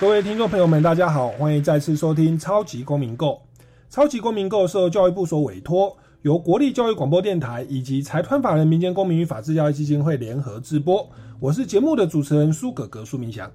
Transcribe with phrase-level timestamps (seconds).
[0.00, 3.32] 各位听众朋友们，大家好，欢迎再次收听《超级公民购》。
[3.90, 11.06] 超级公民购受教育部所委托，由国立教育广播电台以及财团法人民间公民与法治教育基金会联合制播。
[11.38, 13.52] 我是节目的主持人苏格格苏明祥。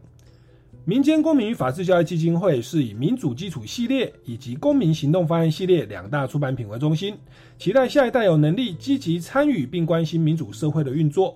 [0.83, 7.17] 民间公民与法治教育基金会是以民主基础系列以及公民行动方案系列两大出版品为中心，
[7.57, 11.35] 期待下一代有能力积极参与并关心民主社会的运作。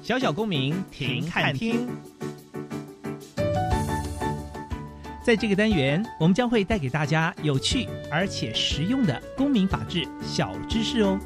[0.00, 1.86] 小小公民停看听，
[5.22, 11.18] 在这个单元，我们将会带给大家有趣而且实用的公民法治小知识哦。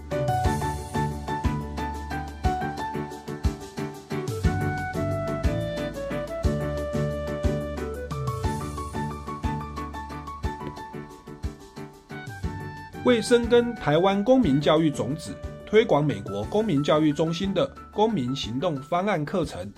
[13.04, 15.36] 为深耕台湾公民教育种子。
[15.64, 19.70] 推广美国公民教育中心的公民行动方案课程，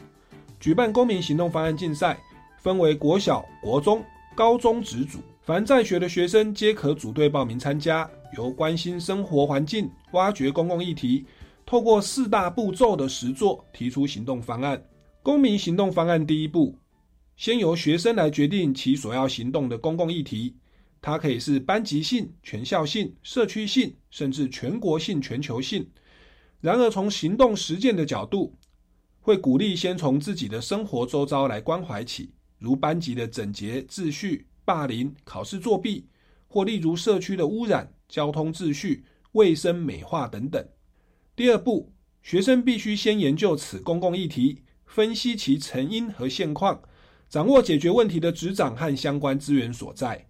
[0.60, 2.16] 举办公民行动方案竞赛，
[2.58, 4.04] 分为国小、国中、
[4.36, 8.08] 高中职组，凡在学的学生皆可组队报名参加。
[8.36, 11.24] 由关心生活环境、挖掘公共议题，
[11.66, 14.80] 透过四大步骤的实作提出行动方案。
[15.20, 16.76] 公民行动方案第一步，
[17.36, 20.54] 先由学生来决定其所要行动的公共议题。
[21.02, 25.84] 它可以是班级性、全校性、社区性，甚至全国性、全球性。
[26.64, 28.56] 然而，从行动实践的角度，
[29.20, 36.08] 会鼓励先从自己的生活周遭来关怀起，如班级的整洁秩序、霸凌、考试作弊，
[36.48, 40.66] 或例如社区的污染、交通秩序、卫生美化等等。
[41.36, 41.92] 第二步，
[42.22, 46.80] 学生必须先研究此公共议题，分析其成因和现况，
[47.28, 50.26] 掌握解决问题的执掌和相关资源所在。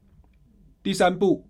[0.83, 1.49] 第三步，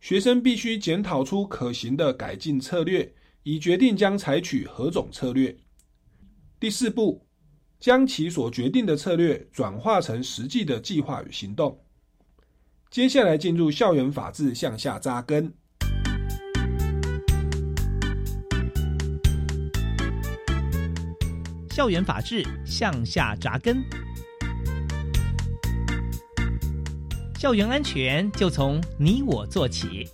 [0.00, 5.54] 学生必须检讨出可行的改进策略，以决定将采取何种策略。
[6.58, 7.26] 第四步，
[7.78, 11.78] 将其所决定的策略转化成实际的计划与行动。
[12.90, 15.52] 接下来进入校园法治向下扎根。
[21.70, 23.84] 校园法治向下扎根。
[27.38, 30.08] 校园安全就从你我做起。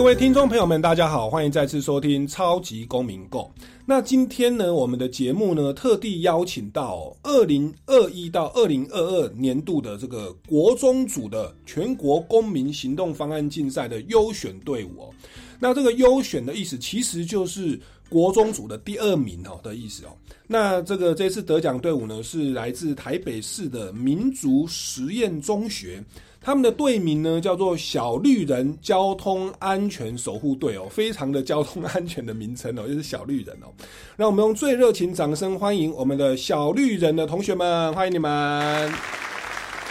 [0.00, 3.40] 各位听众朋友们，大家好，欢迎再次收听《超级公民购》。
[3.84, 15.10] 那今天呢，我们的节目呢，特地邀请到二零二一到二零二二年度的这个国中组的全国公民行动方案竞赛的优选队伍哦。
[15.58, 17.78] 那这个优选的意思，其实就是
[18.08, 20.16] 国中组的第二名哦的意思哦。
[20.46, 26.02] 那这个这次得奖队伍呢，是来自台北市的民族实验中学，
[26.42, 33.68] 他们的队名呢叫做小绿人交通安全守护队哦，非常的交通安全的名称哦，就是小绿人哦。
[34.16, 38.90] 让我们用最热情掌声欢迎我们的小绿人的同学们，欢迎你们。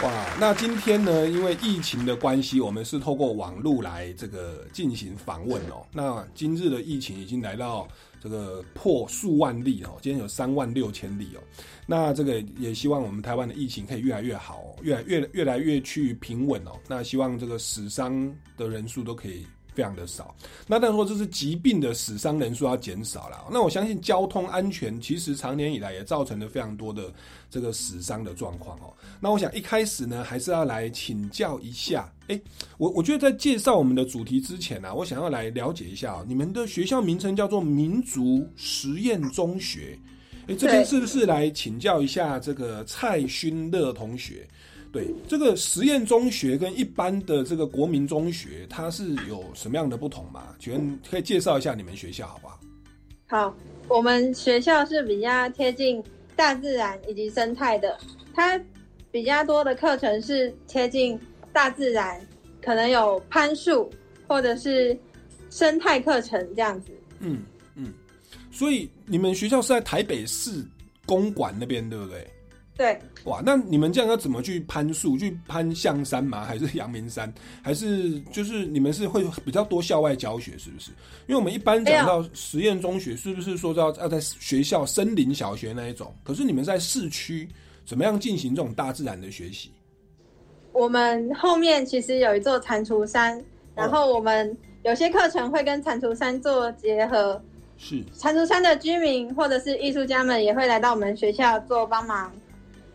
[0.02, 1.28] 哇，那今天呢？
[1.28, 5.86] 因为疫情的关系，我们是透过网络来这个进行访问哦。
[5.92, 7.86] 那今日的疫情已经来到
[8.20, 11.40] 这个破数万例哦，今天有三万六千例哦。
[11.86, 16.72] 那这个也希望我们台湾的疫情可以越来越好，越来越越来越去平稳哦。
[16.86, 19.46] 那希望这个死伤的人数都可以。
[19.72, 20.34] 非常的少，
[20.66, 23.46] 那但说这是疾病的死伤人数要减少了。
[23.52, 27.10] 那我相信交通安全其实长年以来也造成了非常多的
[27.48, 28.92] 这个死伤的状况哦。
[29.20, 32.12] 那我想一开始呢，还是要来请教一下。
[32.30, 32.40] 哎，
[32.78, 39.98] 我我觉得在介绍我们的主题之前呢，我想要来了解一下你们的学校名称叫做民族实验中学。
[40.46, 44.46] 哎，这边是不是来请教一下这个蔡勋乐同学？
[44.92, 50.54] 对这个实验中学跟一般的这个国民中学，它是有什么样的不同吗？
[50.58, 52.60] 请问可以介绍一下你们学校好不好？
[53.26, 53.56] 好，
[53.88, 56.02] 我们学校是比较贴近
[56.34, 57.98] 大自然以及生态的，
[58.34, 58.60] 它
[59.12, 61.16] 比较多的课程是贴近
[61.52, 62.20] 大自然，
[62.62, 63.90] 可能有攀树
[64.26, 64.98] 或者是
[65.50, 66.92] 生态课程这样子。
[67.20, 67.42] 嗯
[67.74, 67.92] 嗯，
[68.50, 70.64] 所以你们学校是在台北市
[71.06, 72.26] 公馆那边，对不对？
[72.76, 75.18] 对，哇，那你们这样要怎么去攀树？
[75.18, 76.46] 去攀象山吗？
[76.46, 77.30] 还是阳明山？
[77.60, 80.90] 还是就是你们是会比较多校外教学，是不是？
[81.26, 86.16] 因为我们一般讲到实验中学，是不是说要要在学校森林小学那一种？
[86.24, 87.46] 可是你们在市区，
[87.84, 89.70] 怎么样进行这种大自然的学习？
[90.72, 93.42] 我们后面其实有一座蟾蜍山，
[93.74, 97.40] 然后我们有些课程会跟蟾蜍山做结合。
[97.76, 102.30] 是蟾蜍山的居民或者是艺术家们也会来到我们学校做帮忙。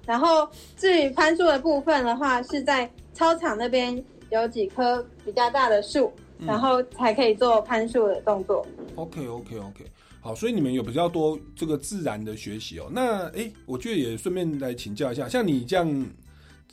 [0.06, 6.13] 然后至于攀树的部分的话，是在操场那边有几棵比较大的树，
[6.45, 8.63] 然后才可以做攀树的动作。
[8.94, 9.86] OK OK OK，
[10.22, 12.88] 好，所以你们有比较多这个自然的学习哦。
[12.92, 16.07] 那哎，我觉得也顺便来请教一下，像你这样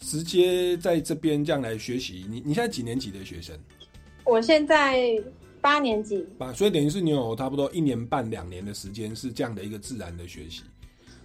[0.03, 3.57] 直接在这边这样来学习，你你现在几年级的学生？
[4.25, 5.01] 我现在
[5.61, 6.27] 八年级。
[6.37, 10.63] 八，所以等于是你有差不多一年半两年的时间是这样的一个自然的学习。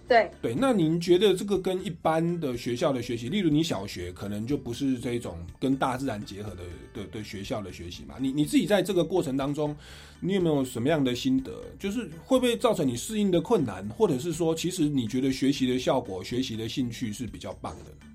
[0.08, 6.62] 对对，那您觉得这个跟一般的学校的学习，例如你小学可能就不是这种跟大自然结合的
[6.94, 8.14] 的的学校的学习嘛？
[8.18, 9.76] 你你自己在这个过程当中，
[10.18, 11.52] 你有没有什么样的心得？
[11.78, 18.07] 就是会不会造成你适应的困难，或者是说，其实你觉得学习的效果、学习的兴趣是比较棒的？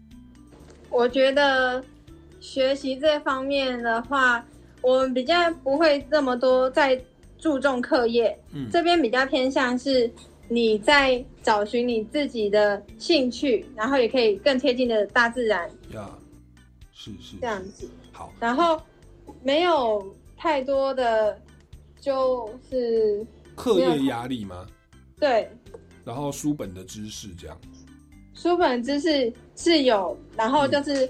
[0.93, 1.83] 我觉得
[2.39, 4.45] 学习这方面的话，
[4.81, 7.03] 我们比较不会这么多在
[7.39, 10.09] 注重课业，嗯，这边比较偏向是。
[10.49, 15.67] 你在找寻你自己的兴趣，然后也可以更贴近的大自然。
[15.93, 16.11] 呀，
[16.91, 17.89] 是是这样子。
[18.11, 18.79] 好，然后
[19.41, 21.39] 没有太多的
[21.99, 23.25] 就是
[23.55, 24.67] 课业压力吗？
[25.17, 25.49] 对。
[26.03, 27.57] 然后书本的知识这样。
[28.33, 31.09] 书本知识是有，然后就是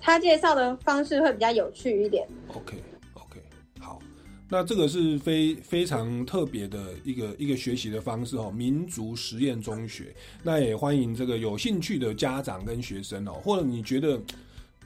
[0.00, 2.26] 他介绍的方式会比较有趣一点。
[2.48, 2.76] OK
[3.14, 3.40] OK，
[3.78, 4.00] 好。
[4.48, 10.14] 那这个是非非常特别的一个一个学习的方式哦，民族实验中学。
[10.42, 14.20] 那也欢迎这个有兴趣的家长跟学生哦，或者你觉得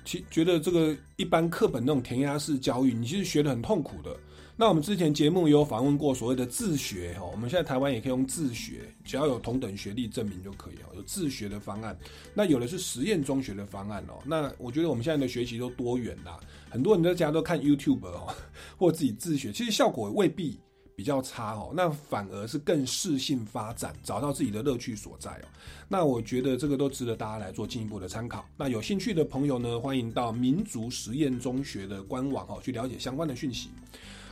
[0.05, 4.17] 其觉得这个一般课本那种填鸭式教育，你其实学的很痛苦的。
[4.57, 11.99] 那我们之前节目有访问过所谓的自学哈，我们现在台湾也可以用自学，只要有同等学历证明就可以哦，有自学的方案。
[12.33, 14.23] 那有的是实验中学的方案哦。
[14.25, 16.39] 那我觉得我们现在的学习都多元啦，
[16.71, 18.33] 很多人在家都看 YouTube 哦，
[18.79, 20.57] 或自己自学，其实效果未必
[20.95, 25.49] 比较差哦，那反而是更适性发展，找到自己的乐趣所在哦。
[25.89, 28.49] 那我觉得这个都值得大家来做进一步的参考。
[28.57, 33.71] 那有兴趣的朋友呢，欢迎到民族实验中学的官网哦，去了解相关的讯息。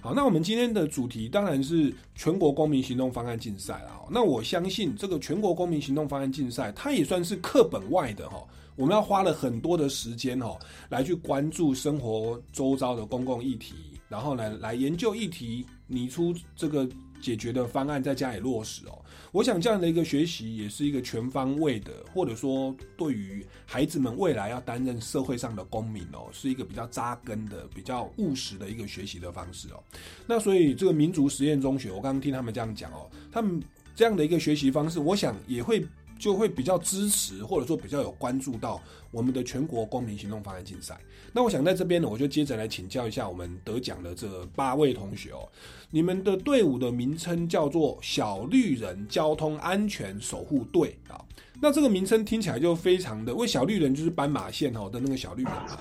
[0.04, 4.04] 好，那我们今天的主题当然是全国公民行动方案竞赛了。
[4.10, 8.42] 那我相信这个全国公民行动方案竞赛，它也算是课本外的哈。
[8.74, 10.58] 我们要花了很多的时间哈，
[10.88, 13.74] 来去关注生活周遭的公共议题，
[14.08, 16.84] 然后呢，来研究议题，拟出这个
[17.20, 18.98] 解决的方案，在家里落实哦。
[19.32, 29.82] 我想这样的一个学习也是一个全方位的，或者说对于孩子们未来要担任社会上的公民哦，是一个比较扎根的、比较务实的一个学习的方式哦。
[30.26, 33.60] 那所以这个民族实验中学，我刚刚听他们这样讲哦，他们
[33.96, 35.84] 这样的一个学习方式，我想也会。
[36.18, 38.80] 就会比较支持，或者说比较有关注到
[39.12, 40.98] 我们的全国公民行动方案竞赛。
[41.32, 45.48] 那我想在这边呢，我就接着来请教一下我们得奖的这八位同学哦。
[45.90, 51.22] 你们的队伍的名称叫做小绿人交通安全守护队啊。
[51.60, 55.78] 那这个名称听起来就非常的，为小绿人就是斑马线哦的那个小绿人啊。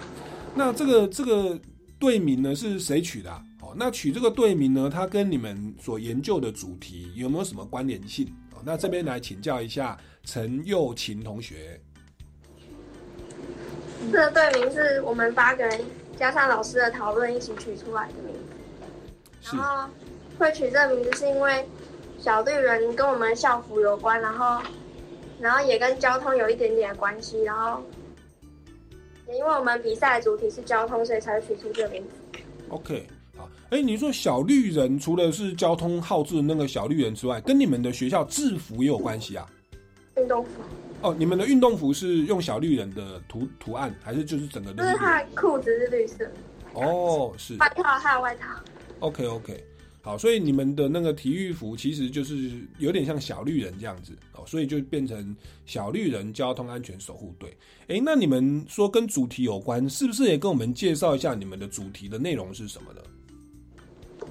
[0.53, 1.59] 那这个这个
[1.97, 3.31] 队名呢是谁取的？
[3.61, 8.27] 哦，那取这个队名呢，它跟你们所研究的主题有没有什么关联性？
[8.53, 9.97] 哦那这边来请教一下。
[10.23, 11.81] 陈佑琴同学，
[14.11, 15.79] 这个队名是我们八个人
[16.17, 19.55] 加上老师的讨论一起取出来的名字。
[19.55, 19.89] 然后
[20.37, 21.65] 会取这个名字是因为
[22.19, 24.61] 小绿人跟我们校服有关，然后
[25.39, 27.81] 然后也跟交通有一点点关系，然后
[29.27, 32.41] 也因为我们比赛的主题是交通，所以才取出这个名字。
[32.69, 39.49] OK，好，哎，你说小绿人除了是交通号志那个小绿人之外，跟你们的学校制服也有关系啊？
[40.17, 40.49] 运动服
[41.01, 44.71] 哦，你们的运动服是用小绿人的图图案，还是就是整个？
[44.73, 46.29] 就是它裤子是绿色。
[46.73, 48.47] 哦，是外套还有外套。
[48.99, 49.63] OK OK，
[50.01, 57.57] 好，所以你们的那个体育服其实就是有点像小绿人这样子哦，所以就变成小绿人交通安全守护队。
[57.87, 63.01] 哎，那你们说跟主题有关，是不是也跟我们介绍一下你们的主题的内容是什么呢？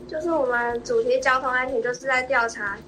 [0.06, 2.78] 就是我们主题交通安全，就是在调查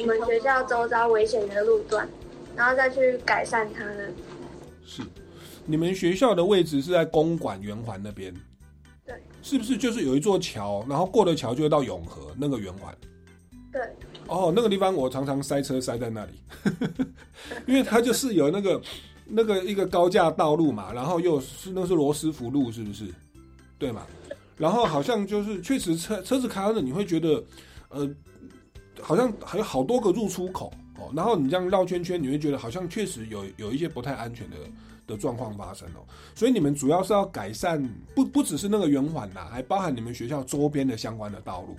[0.00, 2.08] 我们学校周遭危险的路段，
[2.56, 4.02] 然后再去改善它呢。
[4.84, 5.02] 是，
[5.66, 8.34] 你们学校的位置是在公馆圆环那边。
[9.06, 9.14] 对。
[9.42, 12.94] 是不是就是有一座桥，然后过了桥就会到永和那个圆环？
[13.72, 13.80] 对。
[14.26, 16.42] 哦，那个地方我常常塞车塞在那里，
[17.66, 18.80] 因为它就是有那个
[19.24, 23.06] 那个一个高架道路嘛，然后又是那是罗斯福路，是不是？
[23.78, 24.06] 对嘛？
[24.56, 27.42] 然后好像就是确实车车子开了，你会觉得
[27.88, 28.08] 呃，
[29.00, 34.56] 好像还有好多个入出口哦，然后你这样绕圈圈，你会觉得好像确实有有一些不太安全的
[35.06, 36.04] 的状况发生哦。
[36.34, 37.82] 所以你们主要是要改善，
[38.14, 41.76] 不不只是那个圆环呐，还包含你们学校周边的相关的道路。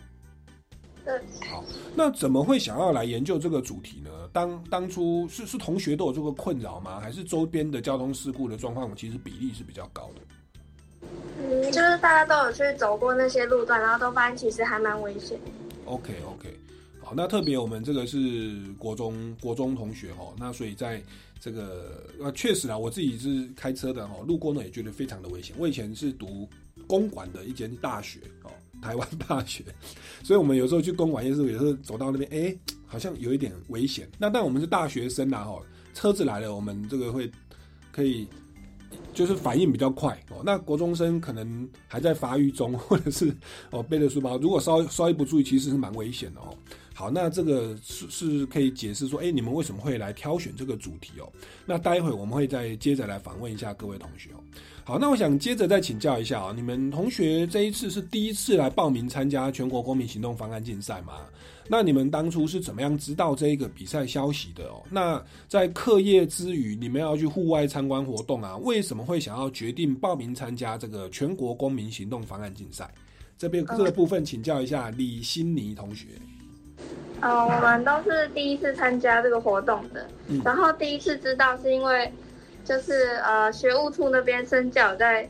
[1.05, 1.63] 嗯，好，
[1.95, 4.09] 那怎么会想要来研究这个主题呢？
[4.31, 6.99] 当当初是是同学都有这个困扰吗？
[6.99, 10.21] 还是周边的交通事故的状况其实比例是比较高的？
[11.39, 15.39] 嗯，就是大家都有去走过那些路段，然后都发现其实还蛮危险。
[15.85, 16.55] OK OK，
[17.15, 21.01] 那特别我们这个是国中国中同学哈，那所以在
[21.39, 25.55] 这个呃确实啊，我自己是开车的哈，路过呢也觉得非常的危险。
[25.59, 26.47] 我以前是读
[26.87, 28.51] 公馆的一间大学哦。
[28.81, 29.63] 台湾大学，
[30.23, 34.09] 所以我们有时候去公馆夜市，有时候走到那边，哎，好像有一点危险。
[34.17, 35.61] 那但我们是大学生呐，哈，
[35.93, 37.29] 车子来了，我们这个会
[37.91, 38.27] 可以
[39.13, 40.41] 就是反应比较快哦。
[40.43, 43.31] 那国中生可能还在发育中，或者是
[43.69, 46.57] 哦背着书包，如果稍稍一不注意，其实是蛮危险的哦。
[47.01, 51.27] 好，那这个是是可以解释说，哎，你们为什么会来挑选这个主题哦？
[51.65, 54.37] 那待会我们会再接着来访问一下各位同学哦。
[54.83, 61.13] 好，那我想接着再请教一下啊，你们同学这一次是第一次来报名参加全国公民行动方案竞赛吗？
[61.67, 64.83] 那你们当初是怎么样知道这一个比赛消息的哦？
[64.91, 68.55] 那在课业之余，你们要去户外参观活动啊？
[68.57, 72.93] 为什么会想要决定报名参加这个全国公民行动方案竞赛？
[73.39, 76.05] 这边这个部分请教一下李欣妮同学。
[77.21, 80.05] 哦，我们都是第一次参加这个活动的，
[80.43, 82.11] 然后第一次知道是因为。
[82.63, 85.27] 就是呃，学务处那边生教在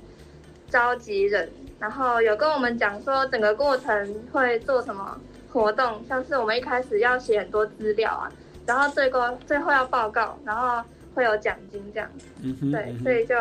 [0.70, 5.18] 召集人，然后有跟我们讲说整个过程会做什么
[5.50, 8.30] 活动，像是我们一开始要写很多资料啊，
[8.66, 10.84] 然后最后最后要报告，然后
[11.16, 12.10] 会有奖金这样，
[12.42, 13.34] 嗯对，所以就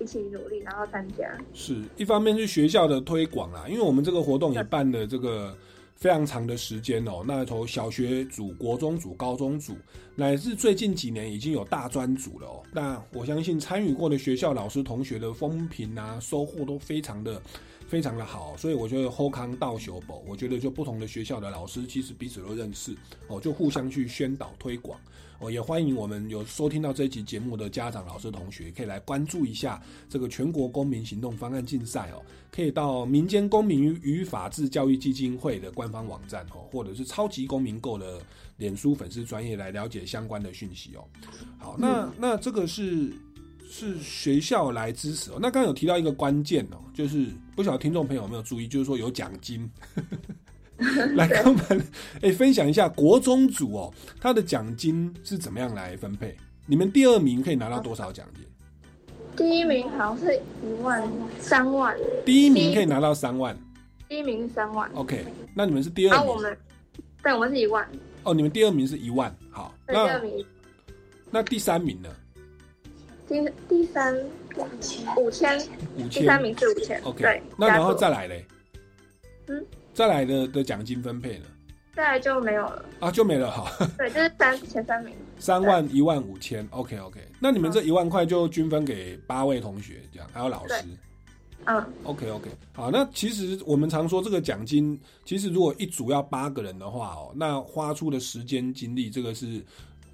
[0.00, 1.24] 一起努力，然后参加。
[1.54, 5.56] 是一方面是学校的推广啦，因为我们这个活动也办了这个。
[5.98, 9.76] 非常长的时间哦，那从小学组、国中组、高中组，
[10.14, 12.62] 乃至最近几年已经有大专组了哦。
[12.72, 17.42] 那我相信参与过的学校老师同学的风评啊，收获都非常的。
[17.88, 22.94] 非常的好，所以我觉得后康道修博，我觉得就不同的学校的老师其实彼此都认识
[23.28, 25.00] 哦，就互相去宣导推广
[25.38, 38.20] 哦，也欢迎我们有收听到这一集节目的家长、老师、同学，可以来关注一下这个全国公民行动方案竞赛哦，可以到民间公民与法治教育基金会的官方网站哦，或者是超级公民购的
[38.56, 41.04] 脸书粉丝专业来了解相关的讯息哦。
[41.58, 43.12] 好，那那这个是。
[43.70, 45.34] 是学校来支持哦。
[45.34, 49.70] 那刚刚有提到一个关键哦，就是不晓得听众朋友有没有注意，就是说有奖金，
[51.16, 51.84] 来跟我们
[52.22, 56.36] 哎分享一下国中组哦，他的奖金是怎么样来分配？
[56.66, 58.44] 你们第二名可以拿到多少奖金？
[59.36, 61.08] 第一名好像是一万
[61.40, 61.96] 三万。
[62.24, 63.56] 第一名可以拿到三万。
[64.08, 64.90] 第一名是三万。
[64.94, 66.26] OK，那你们是第二名。
[66.26, 66.58] 我们
[67.22, 67.88] 对，我们是一万。
[68.22, 69.74] 哦，你们第二名是一万，好。
[69.86, 70.44] 第二名。
[71.30, 72.08] 那第三名呢？
[73.28, 74.16] 第第三
[74.56, 75.58] 五千，五千，
[76.08, 78.46] 第三名是五千，OK，那然后再来嘞，
[79.48, 79.66] 嗯，
[79.98, 81.46] 再来的的奖金分配呢？
[81.92, 82.84] 再来就没有了。
[83.00, 90.84] 啊，就没了，好，对，就是三前三名，三万一万五千，OK OK，那你们这一万块就均分给八位同学，这样还有老师，
[91.64, 99.60] 嗯，OK OK，好，那其实我们常说这个奖金，其实如果一组要八个人的话哦，那花出的时间精力，这个是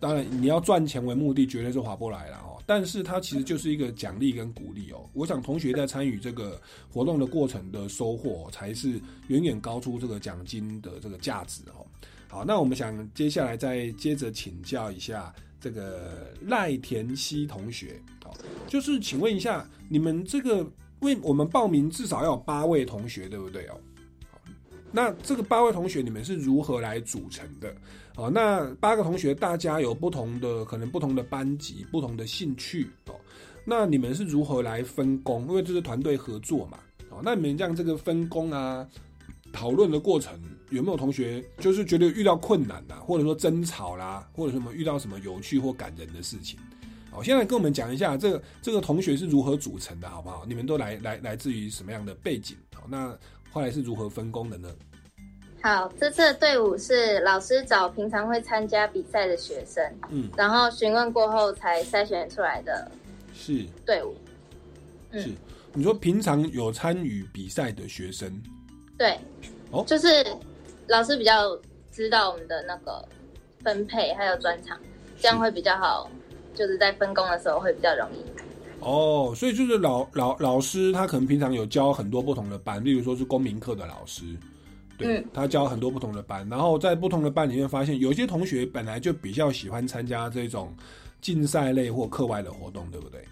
[0.00, 2.53] 当然你要赚钱为目的，绝对是划不来了哦。
[2.66, 5.08] 但是它其实就是一个奖励跟鼓励哦。
[5.12, 11.86] 我想同学在参与这个活动的过程的收获，才是远远高出这个奖金的这个价值哦。
[12.28, 18.34] 好，那我们想接下来再接着请教一下这个赖田希同学，好，
[18.66, 20.66] 就是请问一下，你们这个
[21.00, 23.78] 为我们报名至少要有八位同学，对不对哦？
[24.90, 27.74] 那这个八位同学，你们是如何来组成的？
[28.16, 33.14] 哦，那八个同学大家有不同的可能，不同的班级，不同的兴趣哦。
[33.64, 35.48] 那你们是如何来分工？
[35.48, 36.78] 因为这是团队合作嘛。
[37.10, 38.86] 哦，那你们这样这个分工啊，
[39.52, 40.40] 讨论的过程
[40.70, 46.58] 有没有同学就是觉得遇到困难的，或者说争吵啦，或者什么遇到什么有趣或感人的事情？
[47.10, 50.44] 哦，现在跟我们讲一下这个这个同学是如何组成的，好不好？
[50.46, 52.56] 你们都来来来自于什么样的背景？
[52.74, 53.16] 好，那
[53.50, 54.68] 后来是如何分工的呢？
[55.64, 62.86] 好，这次的队伍是老师找平常会参加比赛的学生，嗯，然后询问过后才筛选出来的，
[63.32, 63.64] 是。
[63.86, 64.14] 队伍。
[65.10, 65.30] 是，
[65.72, 68.30] 你说平常有参与比赛的学生，
[68.98, 69.18] 对，
[69.70, 70.06] 哦，就是
[70.86, 71.58] 老师比较
[71.90, 73.02] 知道我们的那个
[73.62, 74.78] 分配还有专场，
[75.18, 76.10] 这样会比较好，
[76.54, 78.22] 就是在分工的时候会比较容易。
[78.80, 84.24] 哦，所以就是老老老师他可能平常有教很多不同的班，例如说是公民课的老师。
[84.96, 90.74] 对他教很多不同的班，然后在不同的班里面发现，有些同学本来就比较喜欢参加这种
[91.20, 93.24] 竞赛类或课外的活动，对不对？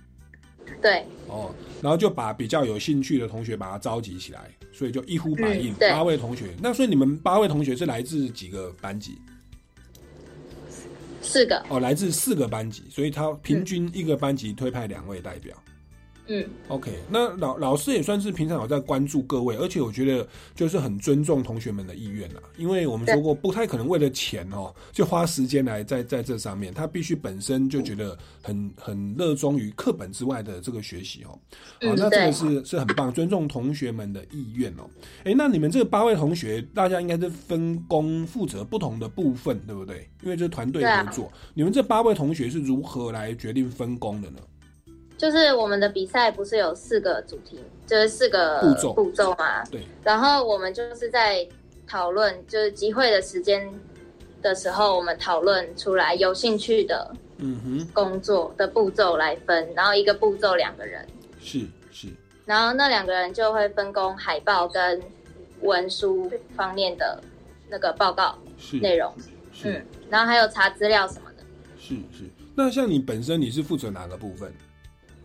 [0.81, 1.05] 对。
[1.29, 6.55] 哦，然后就把比较有兴趣的同学把他召集起来，所以就一呼百应，八位同学。
[6.61, 9.19] 那所以你们八位同学是来自几个班级？
[11.21, 11.65] 四个。
[11.69, 15.57] 哦，来自四个班级，所以他平均一个班级推派两位代表。
[15.67, 15.72] 嗯
[16.69, 22.41] ，OK，那老老师也算是平常有在关注各位，而且我觉得就是很尊重同学们的意愿啦。
[22.57, 26.73] 因为我们说过，不太可能为了钱哦，就花时间来在在这上面。
[26.73, 31.39] 他必须本身就觉得很很热衷于课本之外的这个学习哦。
[31.81, 34.89] 好，那这个是是很棒，尊重同学们的意愿哦。
[35.25, 40.09] 哎，那你们这八位同学，大家应该是分工负责不同的部分，对不对？
[40.23, 41.33] 因为这是团队合作。
[41.55, 44.39] 你们这八位同学是如何来决定分工的呢？
[45.23, 49.63] 就是我们的比赛不是有四个主题，就是四个步骤步骤嘛？
[49.71, 49.81] 对。
[50.03, 51.47] 然后我们就是在
[51.87, 53.73] 讨论，就是集会的时间
[54.43, 61.07] 的时候，我们讨论出来有兴趣的，嗯哼，工作的步骤来分，然后一个步骤两个人，
[61.41, 61.61] 是
[61.93, 62.09] 是。
[62.45, 65.01] 然后那两个人就会分工海报跟
[65.61, 67.23] 文书方面的
[67.71, 68.37] 那个报告
[68.81, 69.15] 内容，
[69.63, 71.45] 嗯，然后还有查资料什么的，
[71.79, 72.25] 是是。
[72.57, 74.53] 那像你本身你是负责哪个部分？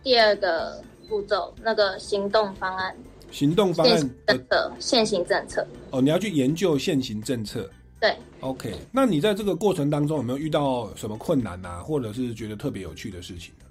[0.08, 2.96] 第二个步骤，那个行动方案，
[3.30, 4.10] 行动方案
[4.48, 7.68] 的现行政策哦，你要去研究现行政策。
[8.00, 13.66] 对，OK，那你在这个过程当中有没有遇到什么困难啊，或者是觉得特别有趣的事情呢？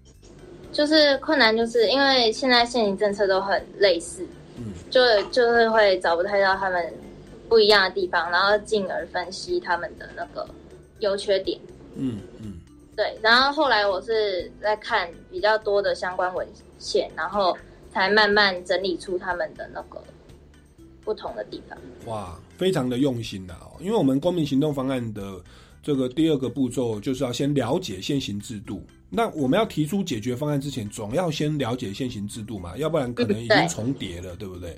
[0.72, 4.24] 就是困难，就是因为现在现行政策都很类似，
[4.58, 6.94] 嗯，就就是会找不太到他们
[7.50, 10.48] 不一样的地方，然后进而分析他们的那个
[11.00, 11.60] 优缺点。
[11.96, 12.57] 嗯嗯。
[12.98, 16.48] 对，然后后来我是在看比较多的相关文
[16.80, 17.56] 献，然后
[17.94, 20.04] 才慢慢整理出他们的那个
[21.06, 21.78] 不同的地方。
[22.08, 25.40] 哇，非常的用心的哦，因为我们公民行动方案的
[25.84, 28.82] 这个第二个步骤就是要先了解现行制度。
[29.12, 34.76] 那我们要提出解决方案之前，总要先了解现行制度嘛，要不然可能已经重叠了，对不对？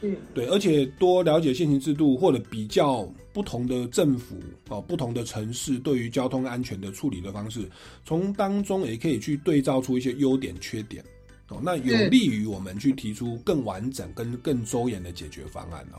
[0.00, 4.36] 嗯，对，而且多了解现行制度，或者比较不同的政府
[4.68, 7.68] 哦，不同的城市对于交通安全的处理的方式，
[8.04, 11.04] 从当中也可以去对照出一些优点、缺点
[11.48, 15.98] 哦，那有利于我们去提出更完整、跟更周延的解决方案哦。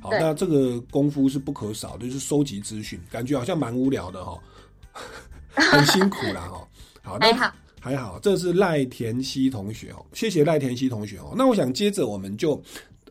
[0.00, 4.38] 好，那这个功夫是不可少的，就是收集资讯，感觉好像蛮无聊的哈，
[5.52, 6.66] 很辛苦啦哈。
[7.02, 11.34] 好，还好还好，这是赖田希同学哦，谢谢赖田希同学哦。
[11.36, 12.58] 那我想接着我们就。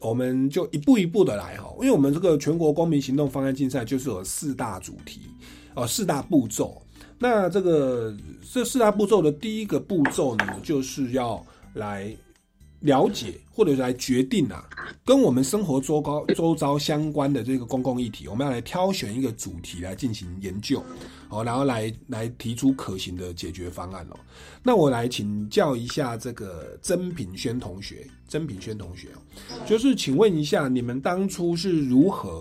[0.03, 5.21] 我们就一步一步的来哈，因为我们这个全国公民行动方案竞赛就是有四大主题，
[5.75, 6.81] 哦，四大步骤。
[7.17, 8.13] 那这个
[8.51, 11.43] 这四大步骤的第一个步骤呢，就是要
[11.75, 12.13] 来
[12.83, 14.63] 了解或者来决定啊，
[15.03, 20.83] 跟我们生活周高周遭相关的这个公共议题，我们要来挑选一个主题来进行研究。
[21.29, 24.19] 哦，然后来来提出可行的解决方案哦。
[24.61, 29.07] 那我来请教一下这个曾品轩同学，曾品轩同学，
[29.65, 32.39] 就是请问一下，你们当初是如何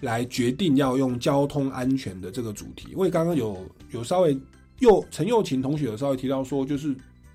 [0.00, 2.88] 来决定要用交通安全的这个主题？
[2.90, 3.56] 因为刚刚有
[3.92, 4.38] 有稍微
[4.80, 6.94] 又陈幼琴同学有稍微提到说，就是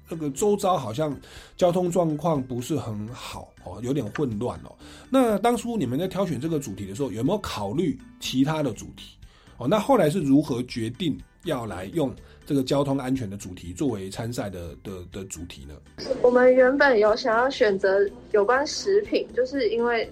[0.10, 1.16] 这个周遭好像
[1.56, 4.76] 交通状况不是很好哦，有点混乱哦。
[5.10, 9.16] 那当初你们在挑选这个主题的时候，有没有考虑其他的主题？
[9.58, 12.14] 哦，那后来是如何决定要来用
[12.46, 15.76] 这个交通安全的主题作为参赛的的的主题呢？
[16.24, 18.00] 我们原本有想要选择
[18.32, 20.10] 有关食品，就是因为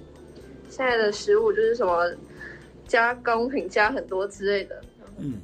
[0.69, 2.13] 现在的食物就是什么
[2.87, 4.81] 加工品加很多之类的。
[5.17, 5.41] 嗯，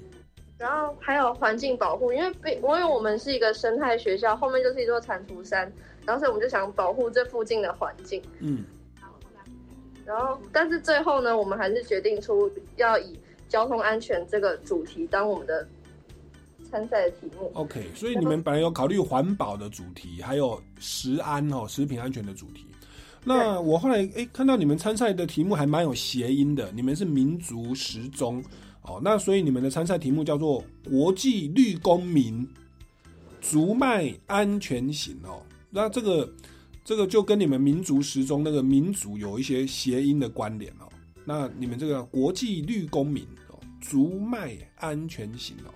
[0.64, 5.70] 然后还有环境保护，因为被因为我们是一个生态学校，后面就是一座蟾蜍山，
[6.06, 8.22] 然后所以我们就想保护这附近的环境。
[8.40, 8.64] 嗯，
[10.06, 13.20] 然后但是最后呢，我们还是决定出要以。
[13.50, 15.68] 交通安全这个主题当我们的
[16.72, 17.52] 参赛的题目。
[17.54, 22.66] OK，所以你们本来有考虑环保的主题，还有食安哦，食品安全的主题。
[23.24, 28.44] 那我后来哎看到你们参赛的题目还蛮有谐音的，你们是民族时钟
[28.84, 32.48] 哦，那所以你们的参赛题目叫做国际绿公民
[33.42, 35.42] 足迈安全行哦。
[35.70, 36.34] 那这个
[36.84, 40.88] 这个就跟你们民族时钟那个民族有一些谐音的关联哦。
[41.26, 45.72] 那你们这个国际绿公民哦，足迈安全型哦，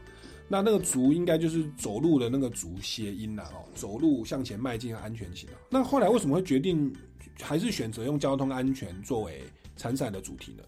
[0.49, 5.53] 那那个足应该就是走路的那个足谐音啦哦，走路向前迈进安全型哦。
[5.69, 6.93] 那后来为什么会决定
[7.41, 9.43] 还是选择用交通安全作为
[9.77, 10.63] 参赛的主题呢？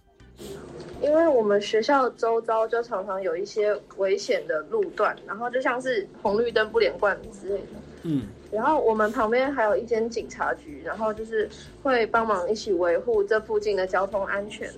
[1.02, 7.67] 因为我们学校周遭就常常有一些危险的路段，然后就像是红绿灯不连贯之类的。
[8.04, 11.49] 嗯，然后我们旁边还有一间警察局，然后就是
[11.82, 14.69] 会帮忙一起维护这附近的交通安全，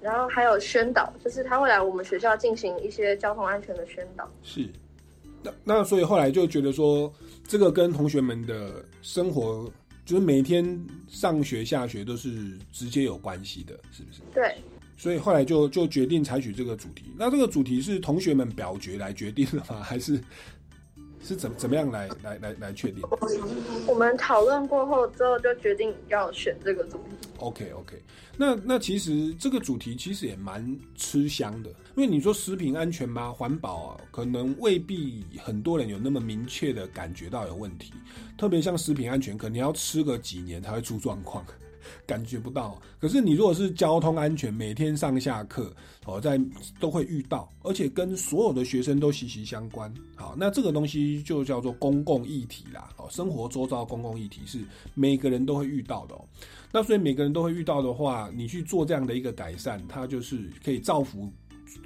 [0.00, 4.30] 然后还有宣导，就是他会来我们学校进行一些交通安全的宣导。
[4.42, 4.68] 是，
[5.42, 7.10] 那那所以后来就觉得说，
[7.46, 9.70] 这个跟同学们的生活，
[10.04, 12.30] 就是每天上学下学都是
[12.72, 14.20] 直接有关系的，是不是？
[14.34, 14.54] 对。
[15.02, 17.06] 所以后来就就决定采取这个主题。
[17.18, 19.82] 那这个主题是同学们表决来决定的吗？
[19.82, 20.22] 还是？
[21.24, 23.00] 是怎怎么样来来来来确定？
[23.86, 27.28] 我们讨论过后之后就决定要选这个主题。
[27.38, 28.02] OK OK，
[28.36, 33.30] 那那其实这个主题其实也蛮吃香的，因为你说食品安全吗？
[33.32, 37.92] 环保啊，可能未必很多人有那么明确的感觉到有问题。
[38.36, 41.46] 特别像食品安全，可能要吃个几年才会出状况。
[42.06, 45.74] 感觉不到，可是你如果是交通安全，每天上下课
[46.04, 46.40] 哦，在
[46.78, 49.92] 都会遇到，而且跟所有的学生都息息相关。
[50.14, 52.90] 好，那这个东西就叫做公共议题啦。
[52.96, 54.60] 哦，生活周遭公共议题是
[54.94, 56.24] 每个人都会遇到的哦。
[56.72, 61.30] 那所以每个人都会遇到的话，你去做这样的一个改善，它就是可以造福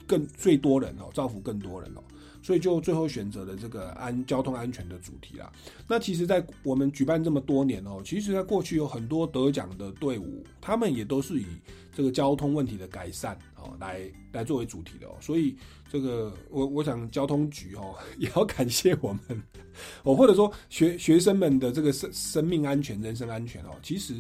[0.07, 2.03] 更最多人哦，造福更多人哦。
[2.47, 5.51] 所以就最后选择了这个安交通安全的主题啦。
[5.89, 11.47] 那其实，在我们举办这么多年哦，其实在过去有很多得奖的队伍，他们也都是以
[11.93, 15.17] 这个交通问题的改善哦来来作为主题的哦。
[15.21, 15.57] 所以
[15.91, 19.43] 这个我我想交通局哦 也要感谢我们
[20.05, 24.15] 哦，或者说学学生们的这个生生命安全、人身安全哦，其实。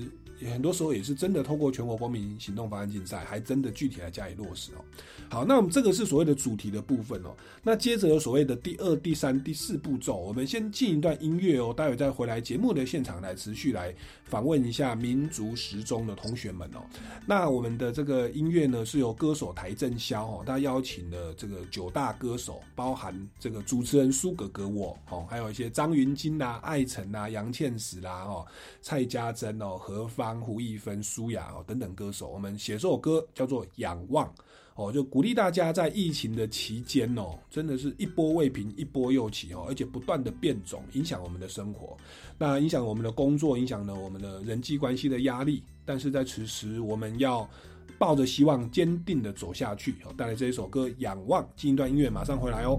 [0.50, 4.84] 很多时候也是真的透过全国公民行动方案竞赛，还真的具体来加以落实哦。
[5.30, 7.34] 好，那我们这个是所谓的主题的部分哦。
[7.62, 13.94] 那接着有所谓的第二、第三、第四步骤，我们先进一段音乐哦，待会再回来节目的现场来持续来
[14.24, 16.80] 访问一下民族时钟的同学们哦。
[17.26, 28.46] 那我们的这个音乐呢，是由歌手台正宵哦，他邀请了这个九大歌手，包含这个主持人苏格格我哦，还有一些张云金呐、艾辰呐、杨倩石啦哦、
[28.82, 30.25] 蔡家珍哦、何芳。
[30.34, 34.26] 胡一芬、苏雅哦等等歌手，我们写这首歌叫做《仰望》
[34.74, 41.96] 哦，就鼓励大家在疫情的期间哦，真的是一波未平一波又起哦，而且不断的变种，影响我们的生活，
[42.38, 45.62] 那影响我们的工作，影响了我们的人际关系的压力。
[45.84, 47.48] 但是在此时，我们要
[47.98, 49.92] 抱着希望，坚定的走下去。
[50.04, 52.78] 哦，带来这一首歌《仰望》，进一段音乐，马上回来哦。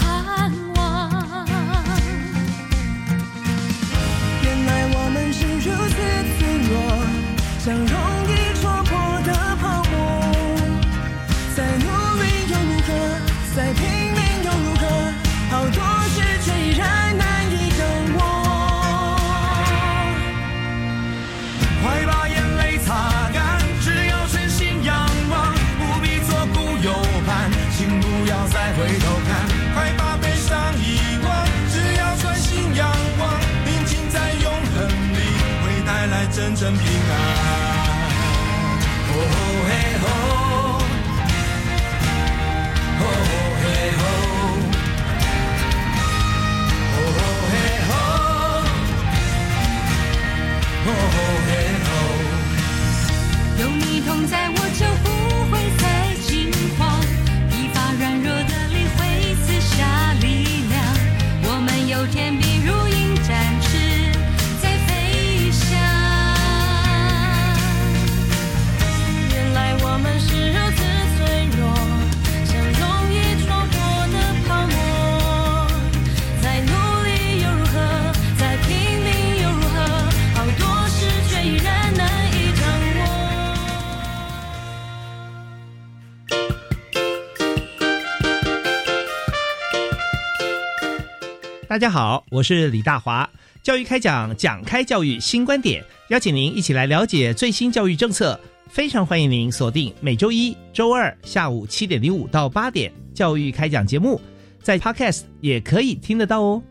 [91.81, 93.27] 家好，我是李大华。
[93.63, 98.39] 教育开讲，讲开教育新观点，邀请您一起来了解最新教育政策。
[98.69, 104.21] 非常欢迎您锁定每周一、周二下午七点零五到八点教育开讲节目，
[104.61, 106.61] 在 Podcast 也可以听得到哦。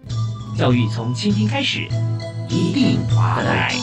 [0.57, 1.81] 教育从倾听开始，
[2.49, 3.75] 一定划得来。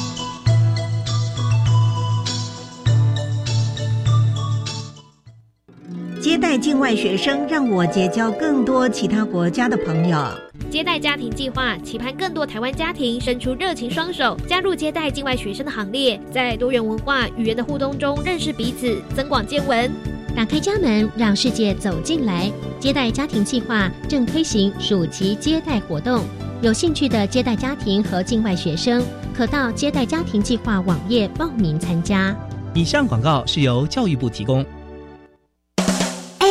[6.21, 10.46] 接待境外学生，让我结交更多其他国家的朋友。
[10.69, 19.89] 接待家庭计划期盼更多台湾家庭伸出热情双手，加入接待境外学生的行列，在多元文化语言的互动中认识彼此，增广见闻。
[20.35, 22.51] 打开家门，让世界走进来。
[22.79, 26.23] 接待家庭计划正推行暑期接待活动，
[26.61, 29.01] 有兴趣的接待家庭和境外学生，
[29.33, 32.35] 可到接待家庭计划网页报名参加。
[32.73, 34.63] 以上广告是由教育部提供。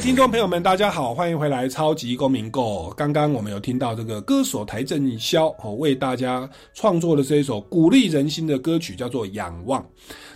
[0.00, 2.90] 听众朋友们，大家好，欢迎回来《超级公民购》。
[2.94, 9.82] 刚刚我们有听到这个歌手台正宵哦，为大家创作的这一首鼓励人心的歌曲，叫做《仰望》。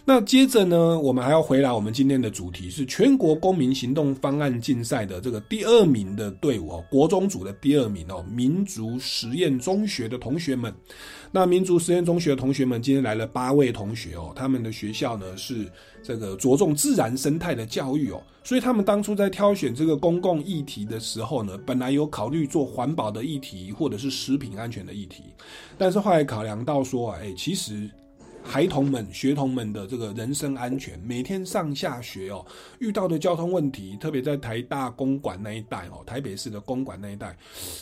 [0.04, 10.74] 那接着呢，我们还要回来，我们今天的主题是全国公民行动方案竞赛的这个第二名的队伍哦，国中组的第二名哦，民族实验中学的同学们。
[11.30, 15.70] 那民族实验中学的同学们今天来了八位同学哦，他们的学校呢是
[16.02, 25.22] 这个着重自然生态的教育哦，所以他们当初在挑选这个公共议题的时候呢，本来有考虑做环保的议题或者是食品安全的议题，
[25.78, 27.88] 但是后来考量到说，哎，其实。
[28.42, 32.44] 孩童们、学童们的这个人身安全，每天上下学哦，
[32.78, 37.36] 遇到的交通问题，特别在台大公馆那一带哦，台北市的公馆那一带，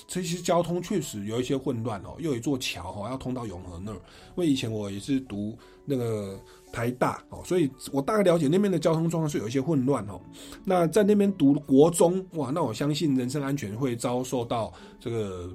[0.06, 2.16] 这些交通确实有一些混乱哦。
[2.18, 3.94] 又有一座桥哦，要通到永和那儿。
[3.94, 6.38] 因为以前我也是读那个
[6.70, 10.20] 台大哦，所以我大概了解那边的交通状况是有一些混乱哦。
[10.64, 15.50] 那在那边读国中哇，那我相信人身安全会遭受到这个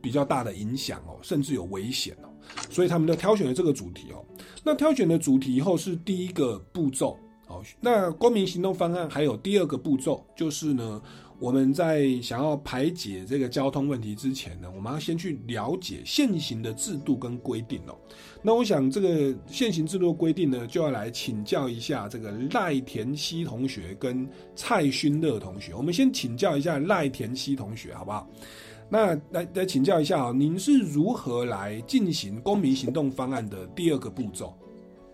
[0.00, 2.28] 比较大的影响哦，甚至有危险哦。
[2.70, 4.24] 所以他们就挑选了这个主题哦。
[4.62, 7.62] 那挑选的主题以后是第一个步骤哦。
[7.80, 11.00] 那公民行动方案还有第二个步骤，就是呢，
[11.38, 17.94] 我们在想要排解这个交通问题之前呢，我们要先去了解现行的制度跟规定哦。
[18.42, 25.74] 那我想这个现行制度规定呢，就要来请教一下这个赖田希同学跟蔡勋乐同学。
[25.74, 28.28] 我们先请教一下赖田希同学，好不好？
[28.88, 34.54] 那来来请教一下啊，您是如何来进行公民行动方案的第二个步骤？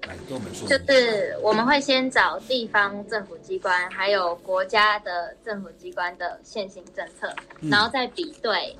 [0.06, 0.68] 来跟我们说。
[0.68, 8.76] 就是我们会先找地方政府机关，还有国家的政府机关的现行政策，然后再比对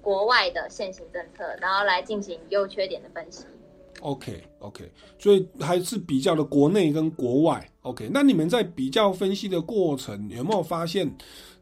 [0.00, 3.44] 国外的现行政策，然后来进行优缺点的分析。
[4.00, 7.66] OK OK，所以还是比较的国内跟国外。
[7.82, 11.10] OK，那你们在比较分析的过程有没有发现？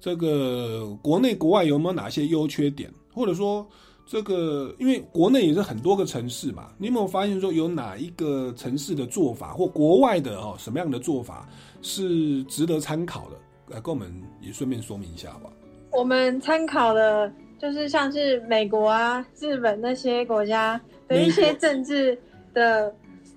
[0.02, 2.92] 这个国内国外有没有哪些优缺点？
[3.14, 3.64] 或者说，
[4.04, 11.48] 这个因为国内也是很多个城市嘛，你有没有发现说有哪一个城市的做法或国外的哦什么样的做法
[11.82, 13.36] 是值得参考的？
[13.68, 15.48] 来跟我们也顺便说明一下吧。
[15.92, 22.18] 我们参考的就是像是美国啊、日本那些国家的一些政治
[22.52, 22.92] 的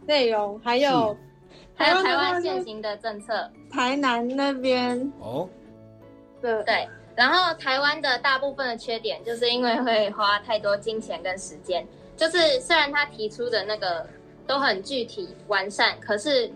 [0.07, 1.15] 内容，还有
[1.75, 5.47] 还有台湾现行的政策，台南那边哦。
[6.63, 11.85] 对，然后台湾的大部分的缺点，就是因为会花太多金钱跟时间。
[12.17, 14.07] 就是虽然他提出的那个
[14.47, 16.49] 都很具体完善，可是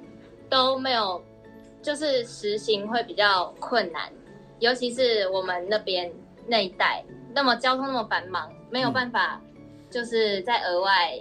[0.49, 1.21] 都没有，
[1.82, 4.10] 就是实行会比较困难。
[4.60, 6.12] 尤其是我们那边
[6.47, 9.41] 那一带，那么交通那么繁忙，没有办法，
[9.89, 11.17] 就是在额外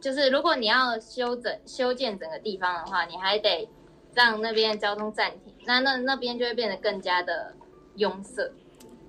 [0.00, 3.68] 就是如果你要修整修建整个地方的话，你还得
[4.14, 7.52] 让那边交通暂停，那那那边就会变得更加的
[7.96, 8.42] 拥塞。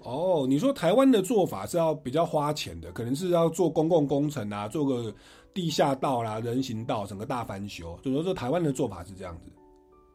[0.04, 5.12] 哦，你说台湾的做法是要比较花钱的，可能是要做公共工程啊，做个
[5.52, 7.98] 地下道啦、人行道，整个大翻修。
[8.04, 9.52] 就说这台湾的做法是这样子。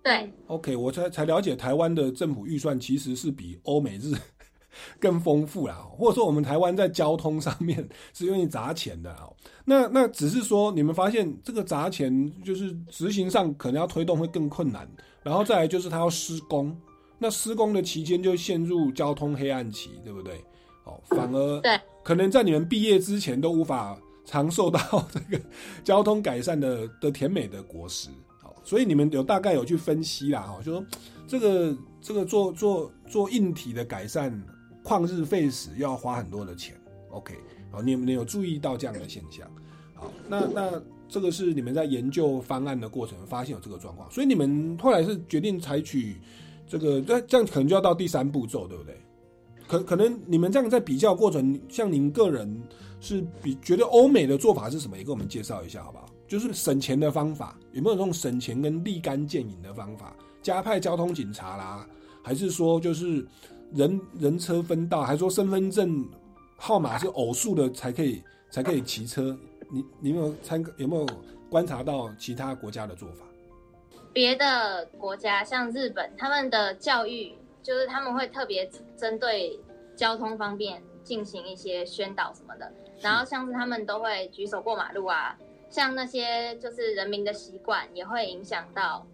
[0.03, 4.15] 对，OK，我才才了解台湾的政府预算其实是比欧美日
[5.01, 9.29] 更丰富啦，或者说我们台湾在交通上面是愿意砸钱的啊。
[9.65, 14.89] 那那只是说你们发现这个砸钱就是执行上可能要推动会更困难，
[15.23, 16.75] 然后再来就是它要施工。
[17.23, 20.43] 那施工的期间就陷入交通黑暗期，对不对？
[20.85, 24.81] 哦，反而对，可能在你们毕业之前都无法 尝受到
[25.13, 25.45] 这个
[25.85, 28.09] 交通改善的的甜美的果实。
[28.43, 30.83] 好，所以你们有大概有去分析啦，哈，就说
[31.27, 34.33] 这个这个做做做硬体的改善，
[34.83, 36.75] 旷日费时，要花很多的钱。
[37.11, 37.35] OK，
[37.71, 39.47] 好，你们有注意到这样的现象？
[39.93, 46.17] 好，那那这个是你们在研究方案的过程发现有这个状况，所以你们后来是决定采取。
[46.71, 48.97] 这个那这样可能就要到第三步骤，对不对？
[49.67, 52.63] 可可能你们这样在比较过程，像您个人
[53.01, 54.97] 是比觉得欧美的做法是什么？
[54.97, 56.07] 也给我们介绍一下好不好？
[56.29, 60.15] 就是省钱的方法，有没有这种省钱跟立竿见影的方法？
[60.43, 61.85] 加派交通警察啦，
[62.23, 63.27] 还是说就是
[63.75, 66.09] 人人车分道，还是说身份证
[66.57, 69.37] 号码是偶数的才可以才可以骑车？
[69.73, 71.07] 你你有没有参有没有
[71.49, 73.25] 观察到其他国家的做法？
[74.13, 79.59] 别的国家像日本，他们的教育就是他们会特别针对
[79.95, 85.37] 交通方面进行一些宣导什么的，然后像是他们都会举手过马路啊，
[85.69, 89.07] 像那些就是人民的习惯也会影响到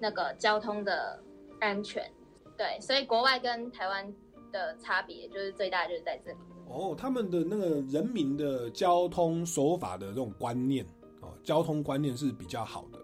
[0.00, 1.20] 那个交通的
[1.60, 2.10] 安全。
[2.56, 4.12] 对，所以国外跟台湾
[4.50, 6.38] 的差别就是最大就是在这里。
[6.68, 10.84] 哦，他们的那个人民的交通守法的这种观念
[11.20, 12.98] 哦，交通观念是比较好的。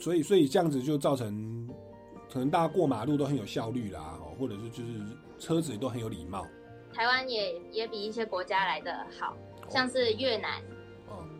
[0.00, 1.68] 所以，所以这样子就造成，
[2.32, 4.98] 可能大家过马路都很有效率啦，或者是就是
[5.38, 6.46] 车子也都很有礼貌。
[6.92, 9.36] 台湾也也比一些国家来的好，
[9.68, 10.60] 像是越南，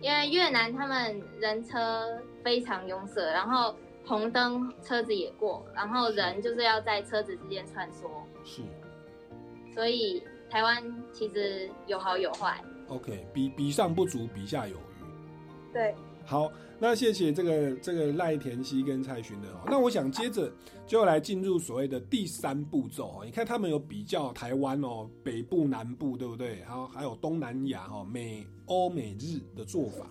[0.03, 8.09] 因为越南他们人车非常拥塞，然后红灯车子也过，然后人就是要在车子之间穿梭。
[8.45, 8.63] 是。
[9.75, 12.63] 所以台湾其实有好有坏。
[12.89, 15.73] OK，比比上不足，比下有余。
[15.73, 15.95] 对。
[16.27, 16.53] 好。
[16.83, 19.61] 那谢谢这个这个赖田希跟蔡勋的哦。
[19.67, 20.51] 那我想接着
[20.87, 23.23] 就来进入所谓的第三步骤哦。
[23.23, 26.65] 你看他们有比较台湾哦，北部南部对不对？
[26.65, 30.07] 还有还有东南亚哈，美欧美日的做法。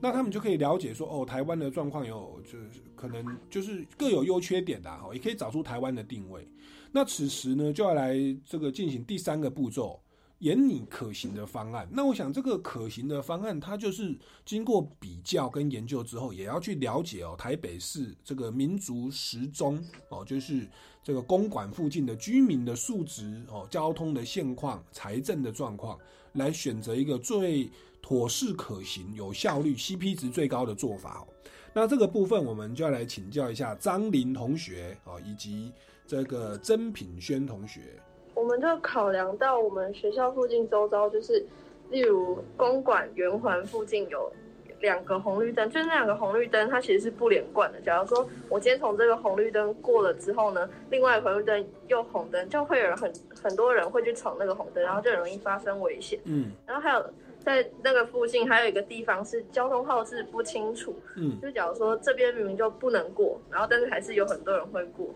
[0.00, 6.48] 那他们就可以了解说哦，台湾的状况有就是可能就是各有优缺点的哈，也可以找出台湾的定位。
[6.90, 8.16] 那此时呢，就要来
[8.46, 10.00] 这个进行第三个步骤。
[10.40, 20.68] 演拟可行的方案，那我想这个可行的方案，它就是经过比较跟研究之后，也要去了解哦，台北市这个民族时钟哦，就是
[21.02, 25.98] 这个公馆附近的居民的素质哦，交通的现况、财政的状况，
[26.34, 27.68] 来选择一个最
[28.00, 31.26] 妥适、可行、有效率、CP 值最高的做法哦。
[31.74, 35.72] 那这个部分，我们就要来请教一下张林同学哦，以及
[36.06, 38.00] 这个曾品轩同学。
[38.38, 41.44] 我们就考量到我们学校附近周遭，就是
[41.90, 44.32] 例如公馆圆环附近有
[44.80, 47.80] 两个红绿灯，就是那两个红绿灯它其实是不连贯的。
[47.80, 56.20] 假如说我今天从这个红绿灯过了之后呢，另外红绿灯又红灯，就会有人很很多人会去闯那个红灯，然后就很容易发生危险。
[56.22, 57.04] 嗯，然后还有
[57.40, 60.94] 在那个附近还有一个地方是交通号志不清楚。
[61.16, 65.12] 嗯，就假如说这边明明就不能过，然后但是还是有很多人会过，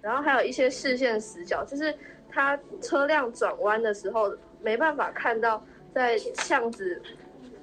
[0.00, 1.92] 然后还有一些视线死角，就是。
[2.32, 5.62] 他车辆转弯的时候没办法看到
[5.94, 7.00] 在巷子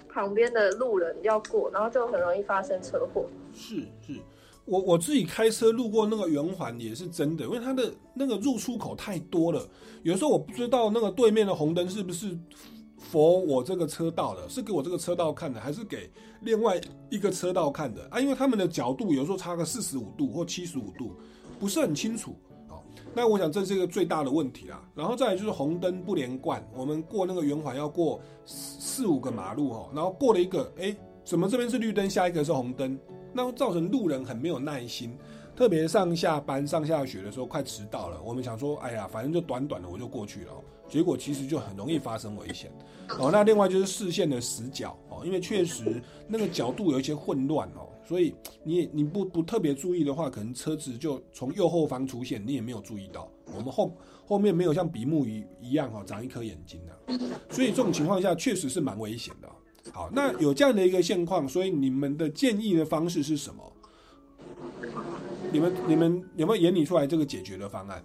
[0.10, 3.26] 旁边的路人要过，然后就很容易发生车祸。
[3.54, 3.76] 是
[4.06, 4.20] 是，
[4.66, 9.68] 我我自己开车路过那个圆环也是真的，因为它的那个入出口太多了，
[10.04, 12.38] 有时候我不知道那个对面的红灯是不是
[12.98, 16.80] 佛我这个车道的，是给我这个车道看的，还是给另外
[17.10, 18.20] 一个车道看的啊？
[18.20, 21.16] 因为他们的角度有时候差个四十五度或七十五度，
[21.60, 22.36] 不是很清楚。
[23.14, 32.98] 那我想这是一个最大的问题啦，然后再来就是红灯不连贯，我们过那个圆环要过四四五个马路哦，然后过了一个，哎，怎么这边是绿灯，下一个是红灯，
[33.34, 35.18] 那造成路人很没有耐心，
[35.56, 40.52] 特别上下班、上下学的时候快迟到了，我们想说，哎呀，反正就短短的我就过去了，
[40.88, 42.72] 结果其实就很容易发生危险。
[43.20, 47.88] 哦，那另外就是视线的死角哦，因为确实那个角度有一些混乱哦。
[48.08, 48.34] 所以
[48.64, 53.30] 你你不不特别注意的话，可能车子就从右后方出现，你也没有注意到。
[53.54, 53.94] 我们后
[54.26, 59.50] 后面没有像比目鱼一样哈，长一颗眼睛的，所以这种情况下确实是蛮危险的。
[59.92, 63.74] 好，那有这样的一个现况，所以你们的建议的方式是什么？
[65.52, 68.02] 你们你们有没有演拟出来这个解决的方案？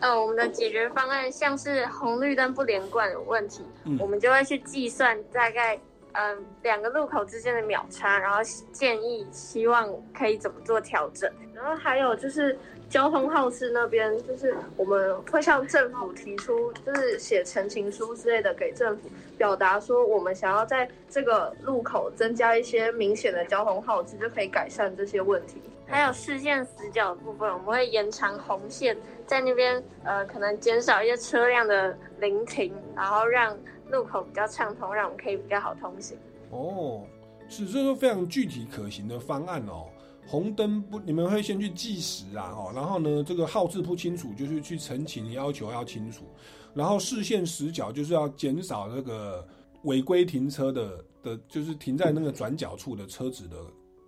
[0.00, 3.62] 呃，我们的解决方案像是红绿灯不连贯的问题，
[3.98, 5.78] 我们就会去计算大概
[6.14, 8.38] 嗯两个路口之间的秒差，然后
[8.72, 11.30] 建议希望可以怎么做调整。
[11.54, 12.58] 然后还有就是
[12.88, 19.08] 交通号次那边，就是我们会向政府提出，就是写陈情书之类的给政府，
[19.38, 25.62] 表达说我们想要在这个路口增加一些明显的交通号次，就可以改善这些问题。
[25.86, 28.96] 还有视线死角的部分，我们会延长红线，
[29.26, 33.56] 在那边呃，可能减少一些车辆的临停，然后让
[33.90, 36.16] 路口比较畅通，让我们可以比较好通行。
[36.50, 37.02] 哦，
[37.48, 39.86] 是，这都非常具体可行的方案哦。
[40.26, 46.24] 红灯不，你们会先去计时啊，哦，然后呢，这个号字不清楚，就是去澄清，要求要清楚。
[46.72, 49.46] 然后视线死角就是要减少那个
[49.82, 53.56] 违规停车的的，就是停在那个转角处的车子的。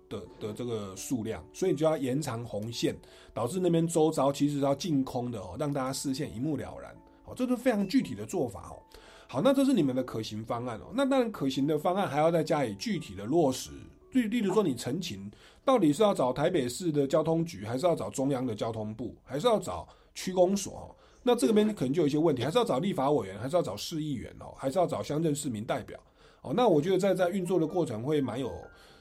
[0.09, 2.95] 的的这个数量，所以就要延长红线，
[3.33, 8.79] 导致那边周遭其实要净空的哦，让大家视线一目了然哦，这是非常具体的做法哦。
[9.27, 10.85] 好，那这是你们的可行方案哦。
[10.93, 13.71] 那当然，可行的方案还要再加以具体的落实。
[14.13, 15.29] 例例如说，你陈情
[15.65, 20.95] 到底是要找台北市的交通局，还是要找中央的交通部，还是要找区公所？
[21.23, 25.99] 那这边可能就有一些问题，还是要找立法委员，还是要找市议员哦，还是要找乡镇市民代表
[26.41, 26.53] 哦？
[26.55, 28.51] 那我觉得在在运作的过程会蛮有。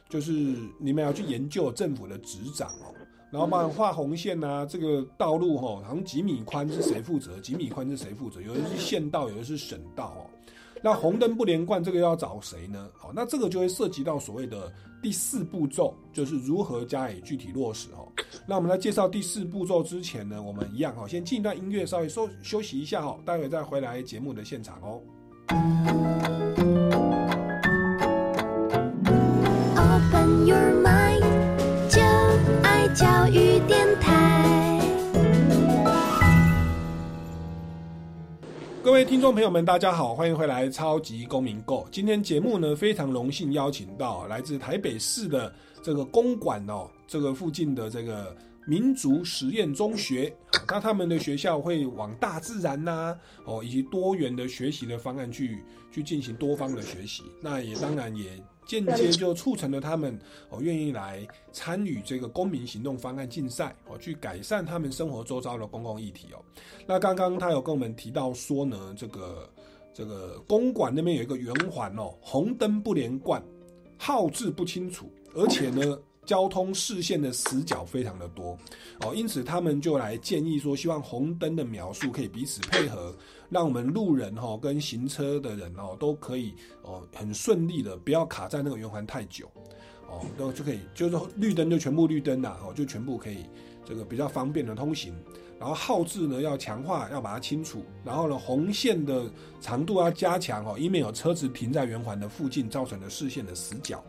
[0.09, 0.31] 就是
[0.79, 2.95] 你们要去研究政府的执掌哦，
[3.31, 7.39] 然后帮画红线呐，这个道路哈，好像几米宽是谁负责？
[7.41, 8.41] 几米宽是谁负责？
[8.41, 10.31] 有的是县道，有的是省道哦。
[10.83, 12.89] 那红灯不连贯，这个要找谁呢？
[12.95, 14.73] 好，那这个就会涉及到所谓的
[15.03, 18.07] 第四步骤，就是如何加以具体落实哦。
[18.47, 26.36] 那我们来介绍第四步骤之前呢，我们一样哈，先进一段音乐，稍微休休息一下哈，待会再回来节目的现场哦。
[38.87, 41.85] 各位听众朋友们，大家好，欢迎回来《超级公民购》。
[41.91, 48.33] 今天节目呢，非常荣幸邀请到来自台北市的这个公馆哦，这个附近的这个
[48.65, 50.33] 民族实验中学。
[50.69, 57.25] 那他们的学校会往大自然呐，哦，以及多元的学习的方案去去进行多方的学习。
[57.43, 58.41] 那也当然也。
[58.67, 60.19] 间接就促成了他们
[60.51, 66.45] 哦愿意来参与这个公民行动方案竞赛哦，去改善他们生活周遭的公共议题哦。
[66.87, 69.49] 那刚刚他有跟我们提到说呢，这个
[69.95, 73.43] 这个公馆那边有一个圆环哦，红灯不连贯，
[73.97, 75.99] 号志不清楚，而且呢。
[76.27, 78.59] 交通视线的死角非常的多
[79.01, 83.17] 哦，因此他们就来建议说，希望红灯的描述可以彼此配合，
[83.49, 89.49] 让我们路人哈跟行车的人哦都可以哦很顺利的，不要卡在那个圆环太久
[90.09, 93.47] 哦，都就可以就是绿灯就全部绿灯啦哦，就全部可以
[93.85, 95.15] 这个比较方便的通行。
[95.59, 97.83] 然后号字呢要强化，要把它清楚。
[98.05, 99.25] 然后呢红线的
[99.59, 104.05] 长度要加强哦，以免有车子停在圆环的附近，造成了视线的死角。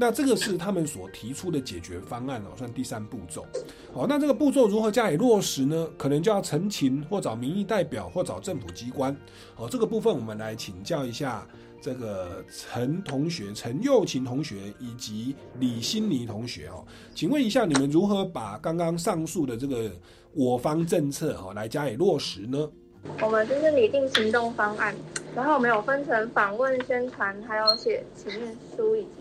[0.00, 3.44] 那这个是他们所提出的解决方案哦，算第三步骤。
[3.92, 5.86] 好，那这个步骤如何加以落实呢？
[5.98, 9.14] 可能就要陈情，或找民意代表，或找政府机关。
[9.56, 11.46] 哦，这个部分我们来请教一下
[11.82, 16.82] 这个陈同学、陈幼琴同学以及李欣妮同学哦，
[17.14, 19.92] 请问一下，你们如何把刚刚上述的这个
[20.32, 22.70] 我方政策哦来加以落实呢？
[23.20, 24.94] 我们就是拟定行动方案，
[25.36, 29.19] 然后我们有分成访问、宣传，还有写请愿书以及。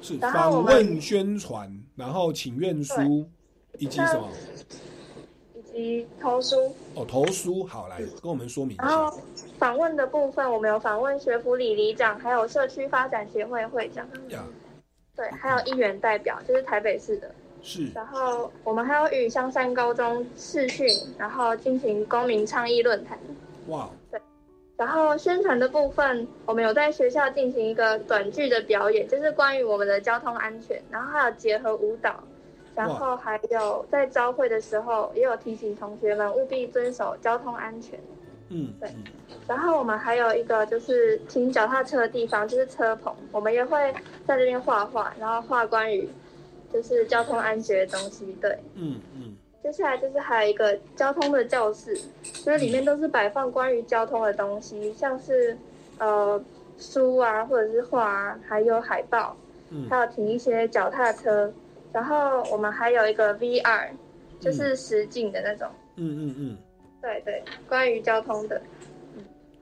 [0.00, 3.28] 是访问宣传，然后请愿书，
[3.78, 4.28] 以及什么？
[5.54, 6.74] 以及投书。
[6.94, 8.76] 哦，投书，好，来跟我们说明。
[8.78, 9.18] 然后
[9.58, 14.06] 访问的部分，我们有访问学府里里长，还有社区发展协会会长。
[14.28, 14.44] 呀。
[15.14, 17.30] 对，还有议员代表，就是台北市的。
[17.62, 17.90] 是。
[17.94, 20.88] 然后我们还有与香山高中视讯，
[21.18, 23.18] 然后进行公民倡议论坛。
[23.66, 23.90] 哇。
[24.80, 24.86] 对。
[24.86, 30.82] 然后宣传的部分，我们有在学校进行一个短剧的表演，就是关于我们的交通安全。
[30.90, 32.22] 然后还有结合舞蹈，
[32.74, 38.00] 然后还有在招会的时候，也有提醒同学们务必遵守交通安全。
[38.48, 38.90] 嗯，对。
[39.46, 43.92] 然后我们还有一个就是停脚踏车的地方，就是车棚，我们也会
[44.26, 46.08] 在这边画画，然后画关于
[46.72, 48.36] 就是交通安全的东西。
[48.40, 49.29] 对，嗯嗯。
[49.62, 55.56] 接下来就是还有一个交通的教室，就是里面都是摆放关于交通的东西，像是
[55.98, 56.42] 呃
[56.78, 59.36] 书啊，或者是画啊，还有海报，
[59.88, 61.52] 还有停一些脚踏车。
[61.92, 63.90] 然后我们还有一个 VR，
[64.38, 65.68] 就是实景的那种。
[65.96, 66.58] 嗯嗯嗯。
[67.02, 68.60] 对对，关于交通的。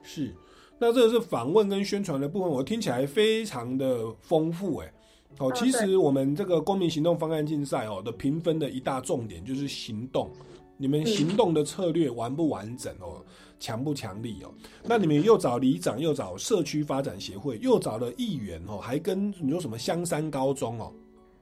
[0.03, 0.31] 是，
[0.77, 4.91] 那这个是访问跟宣传的部分，我听起来非常的丰富哎。
[5.37, 10.29] 哦，其实我们这个公民行动方案竞赛哦的评分的一大重点就是行动，
[10.75, 13.23] 你们行动的策略完不完整哦，
[13.59, 14.51] 强不强力哦？
[14.83, 20.91] 那你们又找里长，又找社区发展协会，又找了议员哦，还跟你说什么香山高中哦？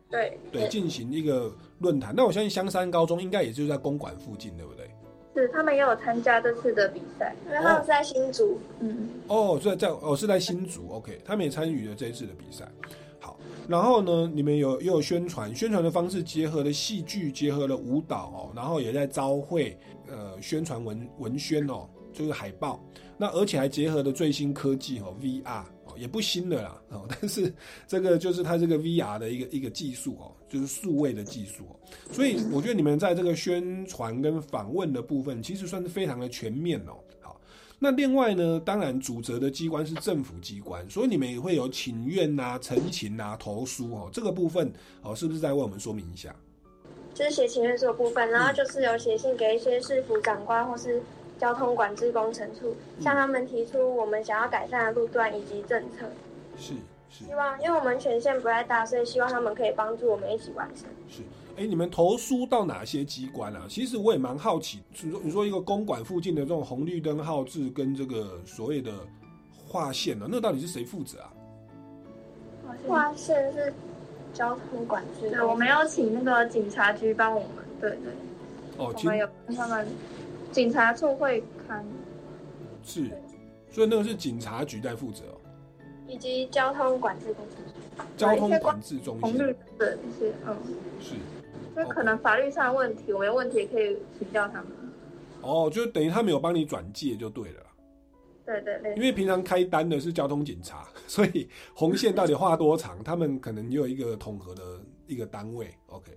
[0.09, 2.13] 对对，进行一个论坛。
[2.15, 4.89] 那我相信香山高中应该也就是在公馆附近，对不对？
[5.35, 8.59] 是，他们也有参加这次的比赛，因为他们是在新竹。
[8.79, 12.67] 嗯，哦，在在哦是在新竹，OK，他们也参与了这一次的比赛。
[13.19, 22.83] 好，然后呢，你们有也有宣传，宣传的方式结合了戏剧，结合了舞蹈哦，然后也在招会呃宣传文文宣哦，就是海报。
[23.17, 25.95] 那而且还结合了最新科技哦，VR 哦。
[25.97, 27.51] 也不新的啦，哦， 但是
[27.87, 31.75] 这个就是它这个 VR 的一个一个技术哦，就是数位的技术哦，
[32.11, 36.99] 所以我觉得你们在这个宣传跟访问的部分，其实算是非常的全面哦。
[37.77, 44.71] 好，那另外呢，当然主责的机关是政府机关，所以你们也会有请愿呐、陈情呐、投书哦，这个部分
[45.01, 46.35] 哦，是不是再为我们说明一下？
[47.13, 51.01] 就是写请愿书的部分，然后就是有写信给一些市府长官或是。
[51.39, 56.09] 交通管制工程处向他们提出我们想要改善的路段以及政策，
[56.57, 56.73] 是
[57.11, 60.87] 是，希望因为我们权限不太大，所以希望他们可以帮助我们一起完成。
[61.07, 61.21] 是，
[61.57, 63.65] 哎，你们投书到哪些机关啊？
[63.67, 68.93] 其实我也蛮好奇，你说你说一个公馆附近的这种红绿灯号志跟这个所谓的
[69.67, 71.33] 划线呢，那到底是谁负责啊？
[72.87, 73.73] 划线是
[74.33, 77.49] 交通管制，对，我们要请那个警察局帮我们，
[77.81, 78.11] 对对，
[78.77, 79.87] 哦，我们有他们。
[80.49, 81.85] 警察处会看，
[82.81, 83.11] 是，
[83.69, 85.23] 所以那个是警察局在负责，
[86.07, 87.55] 以及交通管制公司，
[88.15, 90.55] 交通管制中心，红绿的一些，嗯，
[91.01, 91.15] 是，
[91.77, 94.67] 所以可能法律上的问题，我没有问题也可以请教他们。
[95.43, 97.61] 哦，就等于他们有帮你转介就对了。
[98.43, 98.95] 对对对。
[98.95, 104.63] 因为平常开单的是交通警察， 所以红线到底画多长，他们可能也有一个统合的
[105.05, 105.71] 一个单位。
[105.85, 106.11] OK。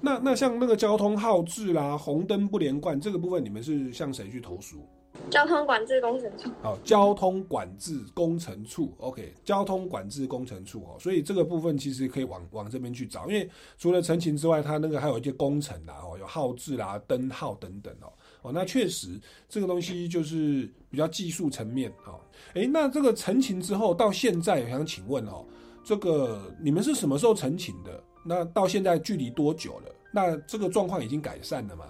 [0.00, 4.84] 那那像那个交通号志啦，红灯不连贯这个部分，你们是向谁去投诉？
[5.30, 6.50] 交通管制工程处。
[6.62, 18.12] 好，交通管制工程处，OK，交通管制工程处哦，所以这个部分其实可以往往这边去找，因为除了陈情之外，它那个还有一些工程啦，哦，有号志啦、灯号等等哦，
[18.42, 19.08] 哦，那确实
[19.48, 22.20] 这个东西就是比较技术层面哦。
[22.54, 25.44] 诶，那这个陈情之后到现在，我想请问哦，
[25.84, 28.02] 这个你们是什么时候陈情的？
[28.24, 29.92] 那到现在距离多久了？
[30.12, 31.84] 那这个状况已经改善了吗？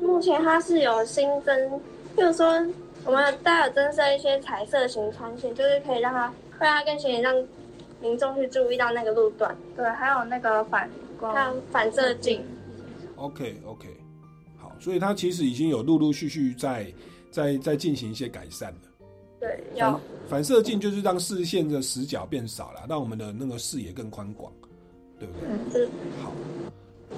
[0.00, 1.80] 目前它是有新增，
[2.16, 2.46] 就是说
[3.04, 7.34] 我们大有增设一些彩色型穿线，就是可以让它让它更显眼，让
[8.00, 9.56] 民众去注意到那个路段。
[9.76, 10.88] 对，还有那个反
[11.18, 12.42] 光反射镜。
[13.16, 13.88] OK OK，
[14.58, 16.86] 好，所以它其实已经有陆陆续续在
[17.30, 18.80] 在在进行一些改善了。
[19.40, 24.52] 对，要反射镜就是让视线的死角变少了，让我们的那个视野更宽广。
[25.18, 25.34] 对不
[25.70, 25.86] 对？
[26.22, 26.32] 好，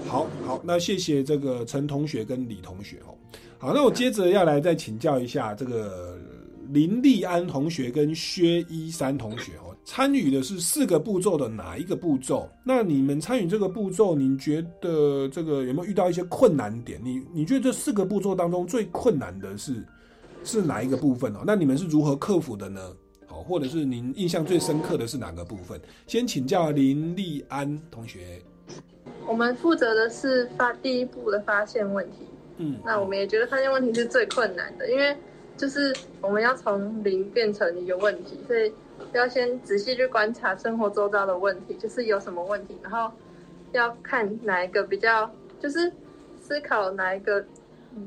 [0.09, 3.15] 好，好，那谢谢这个陈同学跟李同学哦。
[3.63, 6.19] 好，那我接着要来再请教一下这个
[6.71, 12.49] 林立安同学跟薛一山同学哦，参与的是四个步骤的哪一个步骤？
[12.65, 17.01] 那你们参与这个步骤，你觉得这个有没有遇到一些困难点？
[17.05, 19.87] 你你觉得这四个步骤当中最困难的是
[20.43, 21.45] 是哪一个部分哦？
[21.47, 22.81] 那你们是如何克服的呢？
[23.29, 25.81] 好或者是您印象最深刻的是哪个部分？
[26.09, 28.43] 先请教林立安同学。
[29.25, 32.27] 我们负责的是发第一步的发现问题。
[32.59, 35.17] 嗯，那我们也觉得发现问题是最困难的，因为
[35.57, 38.73] 就是我们要从零变成一个问题，所以
[39.13, 43.13] 要先仔细去观察生活周遭的问题，就是有什么问题，然后
[43.73, 45.31] 要看哪一个比较，
[45.61, 45.93] 就是
[46.41, 47.45] 思考哪一个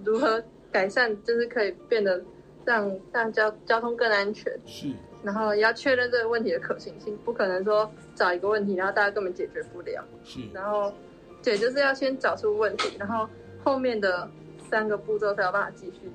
[0.03, 2.21] 如何改善，就是可以变得
[2.65, 4.51] 让让交交通更安全。
[4.65, 4.89] 是。
[5.23, 10.05] 然后要确认这个问题的可行性，不可能说找一个问题，然后大家根本解决不了。
[10.23, 10.93] 是，然后
[11.41, 13.27] 对，就是要先找出问题，然后
[13.65, 14.29] 后面的
[14.69, 16.09] 三个步骤才有办法继续，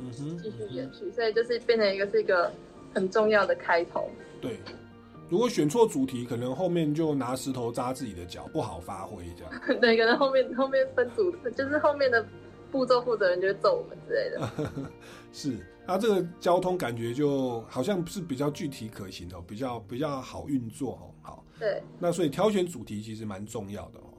[0.00, 1.10] 嗯哼，继续延续。
[1.10, 2.50] 所以就是变成一个是一个
[2.94, 4.08] 很重要的开头。
[4.40, 4.58] 对，
[5.28, 9.52] 如果选错主题，可能后面就拿石头扎自己的脚，不好发挥这样。
[9.80, 12.24] 对，可能后面后面分组，就是后面的
[12.70, 14.90] 步骤负责人就会揍我们之类的。
[15.32, 15.58] 是。
[15.84, 21.10] 那这个交通感觉就好像是比较具体可行的，比较比较好运作哦。
[21.22, 21.82] 好，对。
[21.98, 24.11] 那所以挑选主题其实蛮重要的哦。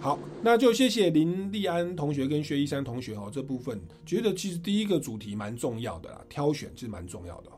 [0.00, 3.30] 好，那就谢谢林立安同学跟薛一山同学哦。
[3.32, 7.50] 这部分觉得其实第一个主题蛮重要的啦，挑选是蛮重要的。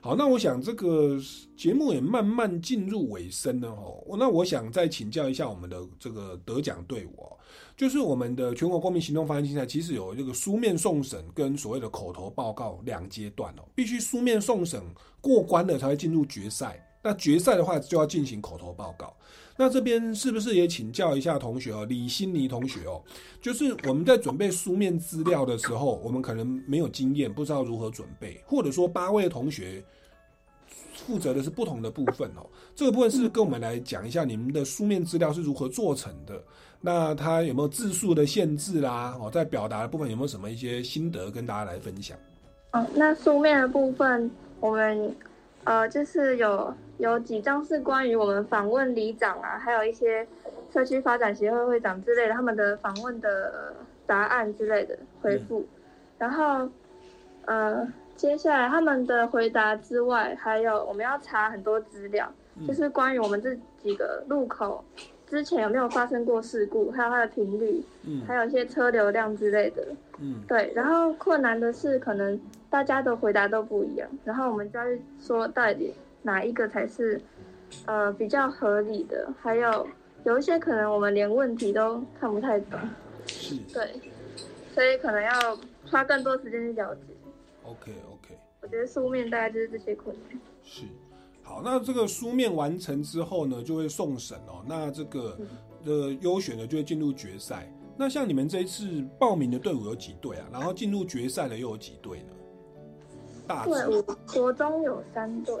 [0.00, 1.16] 好，那我想这个
[1.56, 4.02] 节目也慢慢进入尾声了哦。
[4.18, 7.28] 那我想再请教一下我们的这个得奖队伍，
[7.76, 13.62] 就是我们的全国公民行动方案竞赛，其实有这个书面送审跟所谓的口头报告两阶段哦。
[13.76, 14.82] 必须书面送审
[15.20, 19.14] 过关了才会进入决赛，那决赛的话就要进行口头报告。
[19.62, 23.00] 那这边是不是也请教一下同学哦，李欣妮同学哦，
[23.40, 29.80] 就是我们在准备书面资料的时候，我们可能没有经验，不知道如何准备，或者说八位同学
[30.94, 32.44] 负责的是不同的部分哦。
[32.74, 36.42] 这个部分是跟我们来讲一下你们的书面资料是如何做成的，
[36.80, 39.16] 那它有没有字数的限制啦？
[39.20, 42.18] 哦，在表达的部分有没有什么一些心得跟大家来分享？
[42.72, 45.14] 哦，那书面的部分我们。
[45.64, 50.26] 呃，就是有有几张是关于我们访问里长啊，还有一些
[50.72, 53.74] 社区发展协会会长之类的他们的访问的
[54.06, 55.66] 答案之类的回复。
[56.18, 56.68] 然后，
[57.46, 57.86] 呃，
[58.16, 62.32] 接下来他们的回答之外，还有我们要查很多资料，
[62.66, 64.84] 就是关于我们这几个路口
[65.26, 69.86] 之前有没有发生过事故，还有它的频率，嗯，还有一些车流量之类的，
[70.18, 70.72] 嗯，对。
[70.74, 72.40] 然后困难的是可能。
[72.72, 74.86] 大家的回答都不一样，然后我们就要
[75.20, 75.92] 说到底
[76.22, 77.20] 哪一个才是，
[77.86, 79.32] 呃，比较合理的。
[79.40, 79.86] 还有
[80.24, 82.78] 有一些可能我们连问题都看不太懂，
[83.26, 84.00] 是，对，
[84.74, 85.58] 所以可能要
[85.90, 87.00] 花更多时间去了解。
[87.64, 90.40] OK OK，我觉得书面大概就是这些困难。
[90.62, 90.84] 是，
[91.42, 94.64] 好，那这个书面完成之后呢，就会送审哦。
[94.66, 95.36] 那这个
[95.84, 97.72] 的优选呢，就会进入决赛。
[97.96, 100.46] 那像你们这一次报名的队伍有几队啊？
[100.52, 102.26] 然后进入决赛的又有几队呢？
[103.64, 104.02] 对，我
[104.32, 105.54] 国中有三队，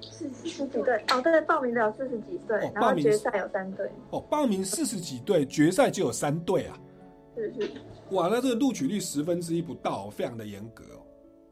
[0.00, 3.90] 四十几队哦，对，报名的有四十几队，然后决赛有三队。
[4.10, 6.78] 哦，报名四十几队，决赛就有三队啊。
[7.36, 7.70] 是是。
[8.10, 10.84] 哇，那这个录取率十分之一不到，非常的严格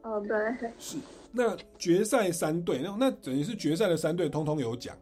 [0.03, 0.11] 哦。
[0.11, 0.37] 哦，对。
[0.77, 0.97] 是，
[1.31, 4.95] 那决赛三队，那那等于是决赛的三队通通有奖，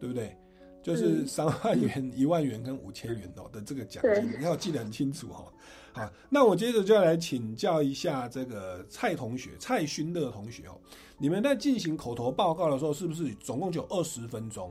[0.00, 0.36] 对不对？
[0.82, 5.52] 就是三万元、一万元跟五千元哦的这个奖金，你要记得很清楚哦。
[5.96, 10.78] 好，那我接着就要来请教一下这个蔡同学、蔡勋乐同学哦。
[11.16, 14.70] 你们在进行口头报告的时候，是不是总共就二十分钟？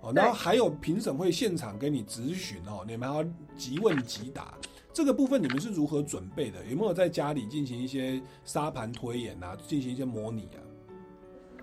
[0.00, 3.24] 哦，然后还有评审会现场给你咨询哦，你们要
[3.56, 4.52] 即问即答。
[4.92, 6.58] 这个部分你们是如何准备的？
[6.66, 10.58] 有没有在家里进行一些沙盘推演啊，进行一些模拟啊？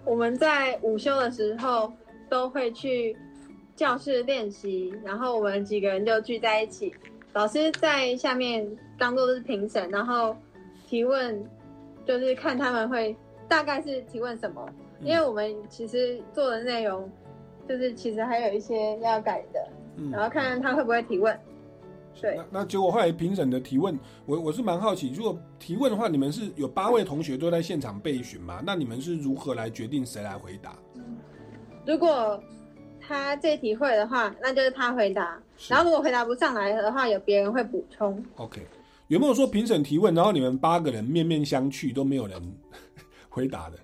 [0.06, 1.92] 我们在午休的时候
[2.30, 3.18] 都会去
[3.76, 6.96] 教室练习，然后我们几个人就聚在一起。
[7.34, 8.68] 老师在下面
[8.98, 10.36] 当做是评审，然后
[10.88, 11.44] 提问，
[12.06, 13.16] 就是看他们会
[13.48, 14.68] 大概是提问什么，
[15.02, 17.10] 因为我们其实做的内容
[17.68, 19.70] 就是其实还有一些要改的，
[20.12, 21.38] 然后看看他会不会提问。
[22.20, 28.64] 对，那那结果后来评审的提问，我我是蛮好奇，如果提问的话，你们是有八位同学都在现场备询吗？
[28.66, 30.76] 那你们是如何来决定谁来回答？
[31.86, 32.42] 如果。
[33.00, 35.42] 他这题会的话，那就是他回答。
[35.68, 38.24] 然后如果回答不上来的话，有别人会补充。
[38.36, 38.62] OK，
[39.08, 42.42] 有没有说评审提问，然后你们八个人面面相觑，都没有人
[43.30, 43.78] 回答的？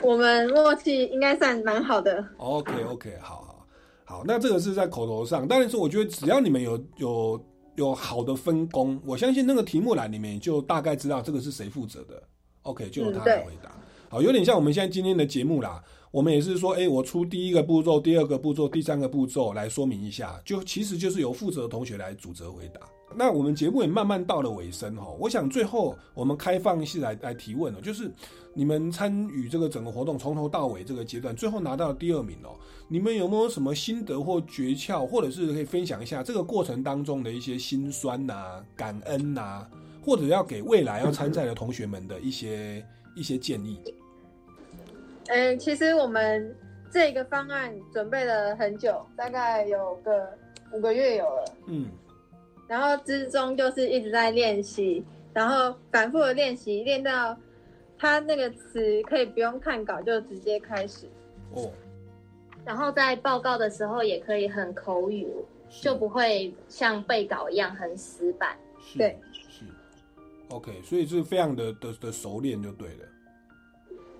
[0.00, 2.22] 我们默契应该算蛮好的。
[2.36, 3.66] OK，OK，好好
[4.04, 7.44] 好，那这个是在口头上，但是我觉得只要你们有有
[7.76, 12.22] 有好的分工，我相信那个题目栏里面就大概知道这个是谁负责的。
[12.62, 13.70] OK，就由他来回答。
[14.10, 15.82] 好，有点像我们现在今天的节目啦。
[16.14, 22.82] 我们也是说，哎，我出第一个步骤、第二个步骤、第三个步骤来说明一下，就其实就是由负责的同学来主责回答。
[23.16, 28.08] 那我们节目也慢慢到了尾声哈，我想最后我们开放式来来提问了，就是
[28.54, 32.54] 你们参与这个整个活动从头到尾这个阶段，最后拿到第二名哦，
[32.86, 39.66] 你们有没有什么心得或诀窍，或者是可以分享一下这个过程当中的一些心酸呐、感恩呐，
[40.00, 42.86] 或者要给未来要参赛的同学们的一些
[43.16, 43.80] 一些建议？
[45.28, 46.54] 嗯，其实我们
[46.90, 50.28] 这个方案准备了很久，大概有个
[50.72, 51.44] 五个月有了。
[51.66, 51.88] 嗯，
[52.68, 57.36] 然后之中就是一直在练习，然后反复的练习，练到
[57.98, 61.06] 他那个词可以不用看稿就直接开始。
[61.54, 61.70] 哦。
[62.64, 65.26] 然后在报告的时候也可以很口语，
[65.68, 68.56] 就不会像背稿一样很死板。
[68.96, 69.64] 对，是。
[70.48, 73.08] OK，所以是非常的的的熟练就对了。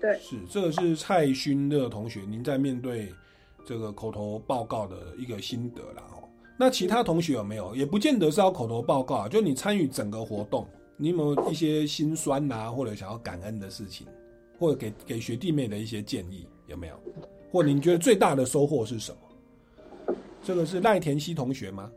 [0.05, 3.11] 对，是这个是蔡勋乐同学，您在面对
[3.65, 6.03] 这个口头报告的一个心得啦。
[6.11, 6.29] 哦。
[6.57, 7.75] 那其他同学有没有？
[7.75, 14.05] 也不见得是要口头报告，啊就你参与整个活动，你有没有一些心酸呐，或者想要感恩的事情，
[14.59, 16.95] 或者给给学弟妹的一些建议，有没有？
[17.51, 20.15] 或您觉得最大的收获是什么？
[20.43, 21.89] 这个是赖田希同学吗？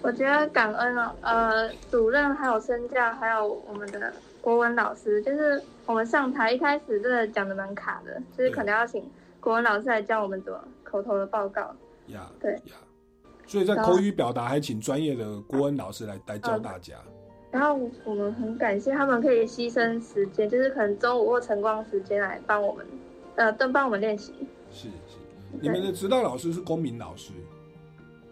[0.00, 9.04] 我觉得感恩哦，呃，主任还有身教，还有我们的国文老师，就是我们上台一开始真的讲的蛮卡的，就是可能要请
[9.40, 11.74] 国文老师来教我们怎么口头的报告。
[12.06, 12.74] 呀，对呀，
[13.46, 16.94] 所以在口语表达还请专业的国文老师来来教大家。
[17.50, 22.86] 然后我们很感谢他们可以牺牲时间，就是可能中午或晨光时间来帮我们，
[23.36, 24.34] 呃，都帮我们练习。
[24.72, 25.16] 是是，
[25.60, 27.32] 你们的指导老师是公民老师？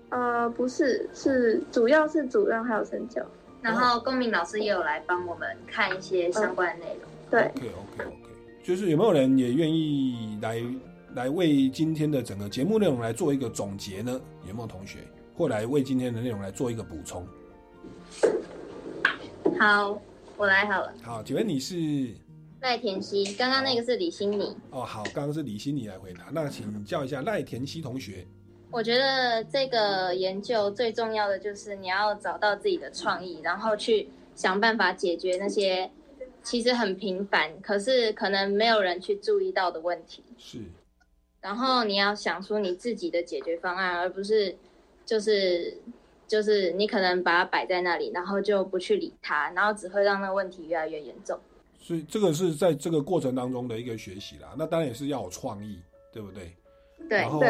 [0.08, 3.22] 呃，不是，是主要是主任还有陈教。
[3.60, 7.11] 然后公民老师也有来帮我们看一些相关的内容。
[7.32, 8.14] 对，OK OK OK，
[8.62, 10.62] 就是有没有人也愿意来
[11.14, 14.20] 来为今天的整个节目内容来做一个总结呢？
[14.46, 14.98] 有没有同学
[15.34, 17.26] 或来为今天的内容来做一个补充？
[19.58, 19.98] 好，
[20.36, 20.92] 我来好了。
[21.02, 22.14] 好，请问你是
[22.60, 23.24] 赖田希？
[23.34, 24.54] 刚刚那个是李心妮。
[24.68, 26.26] 哦，好，刚刚是李心妮来回答。
[26.30, 28.26] 那请教一下赖田希同学。
[28.70, 35.90] 我觉得这个研究最重要的就是你要找到自己的创意，然后去想办法解决那些
[36.42, 40.22] 其实很平凡，可是可能没有人去注意到的问题。
[40.38, 40.58] 是。
[41.40, 44.56] 然后你要想出你自己的解决方案，而不是
[45.04, 45.76] 就是
[46.26, 51.38] 就是你可能把它摆在那里，然后就不去理它，然后只会让那个问题越来越严重。
[51.78, 54.54] 所以这个是在这个过程当中的一个学习啦。
[54.56, 55.80] 那当然也是要有创意，
[56.12, 56.56] 对不对？
[57.08, 57.42] 然后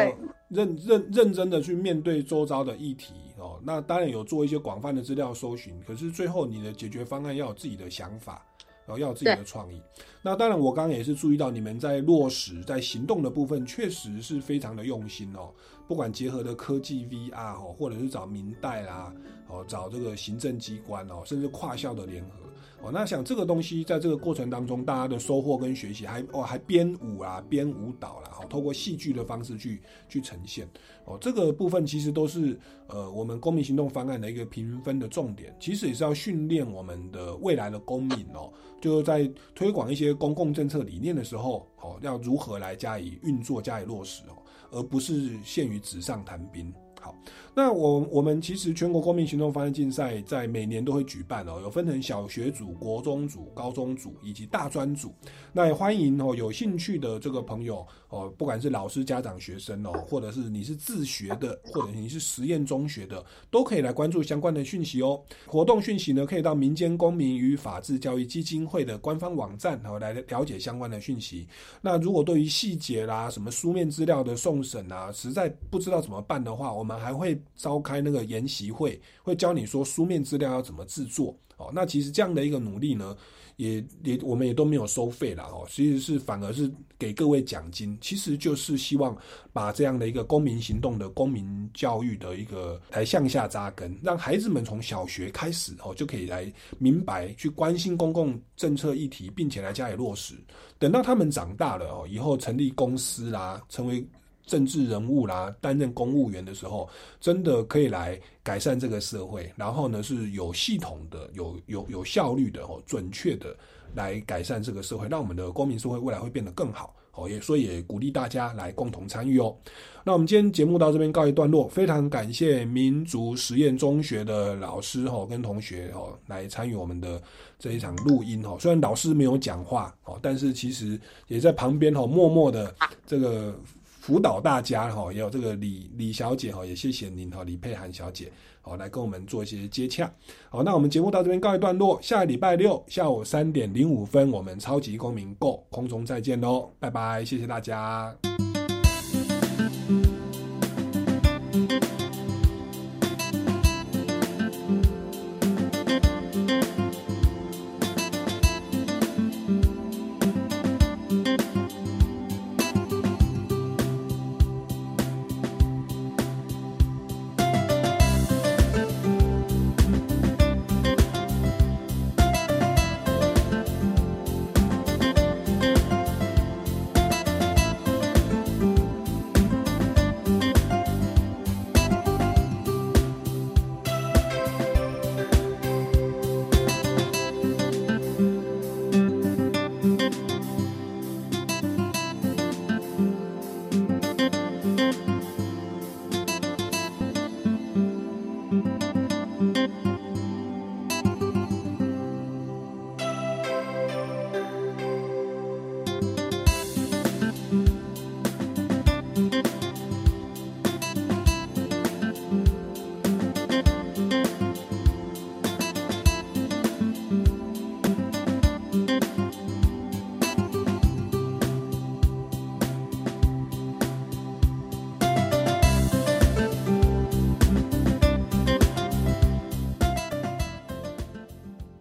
[0.49, 8.43] 认认认真的去面对周遭的议题哦，那当然有做一些广泛的资料搜寻，可是最后你的解决方案要有自己的想法，
[8.85, 9.81] 然后要有自己的创意。
[10.21, 15.53] 那当然我刚刚也是注意到你们在落实在行动的部分，确实是非常的用心哦。
[15.87, 19.13] 不管结合的科技 VR 哦，或者是找明代啦，
[19.47, 22.42] 哦找这个行政机关哦，甚至跨校的联合。
[22.83, 30.67] 哦，那想这个东西在这个过程当中，大家的收获跟学习，还哦还编舞啊，编舞蹈啦，好，透过戏剧的方式去去呈现。
[31.05, 44.35] 哦，这个部分其实都是呃我们公民行动方案的一个评分的重点，其实也是要训练我们的未来的公民哦，就是在推广一些公共政策理念的时候，哦要如何来加以运作、加以落实哦，
[44.71, 46.73] 而不是限于纸上谈兵。
[47.03, 47.13] 好，
[47.53, 55.13] 那我我们其实全国公民行动方案竞赛在每年都会举办哦，有分成小学组、国中组、高中组以及大专组。
[55.51, 65.19] 那也欢迎哦有兴趣的这个朋友哦，不管是老师、家长、学生哦，或者是你是自学的，或者你是实验中学的，都可以来关注相关的讯息哦。
[65.47, 71.47] 活动讯息呢，可以到民间公民与法治教育基金会的官方网站哦来了解相关的讯息。
[71.81, 81.35] 那如果对于细节啦、什么书面资料的送审啊，实在不知道怎么办的话，我们还会召开那个研习会，会教你说书面资料要怎么制作。
[81.57, 83.15] 哦，那其实这样的一个努力呢，
[83.57, 89.15] 也也我们也都没有收费了哦，其实是反而是给各位奖金，其实就是希望
[89.51, 100.35] 把这样的一个公民行动的公民教育的一个来向下扎根，让孩子们从小学开始哦就可以来明白去关心公共政策议题，并且来加以落实。
[100.79, 104.05] 等到他们长大了哦，以后成立公司啦，成为。
[104.45, 106.89] 政治人物啦，担任公务员的时候，
[107.19, 109.51] 真的可以来改善这个社会。
[109.55, 113.55] 然后呢，是有系统的、有有有效率的、哦，准确的
[113.95, 116.93] 来改善这个社会，让我们的公民社会未来会变得更好。
[117.15, 119.55] 哦，也所以也鼓励大家来共同参与哦。
[120.03, 127.21] 那我们今天节目到这边告一段落，非常感谢民族实验中学的老师哦跟同学哦来参与我们的
[127.59, 128.57] 这一场录音哦。
[128.59, 132.75] 虽然老师没有讲话哦，但是其实也在旁边哦默默的
[133.05, 133.55] 这个。
[134.03, 138.29] 辅导大家哈，也有这个李李小姐哈，也谢谢您哈，李佩涵小姐
[138.59, 140.13] 好来跟我们做一些接洽。
[140.49, 148.13] 好，那我们节目到这边告一段落，下礼拜六下午三点零五分，我们超级公民 Go 空中再见喽，拜拜，谢谢大家。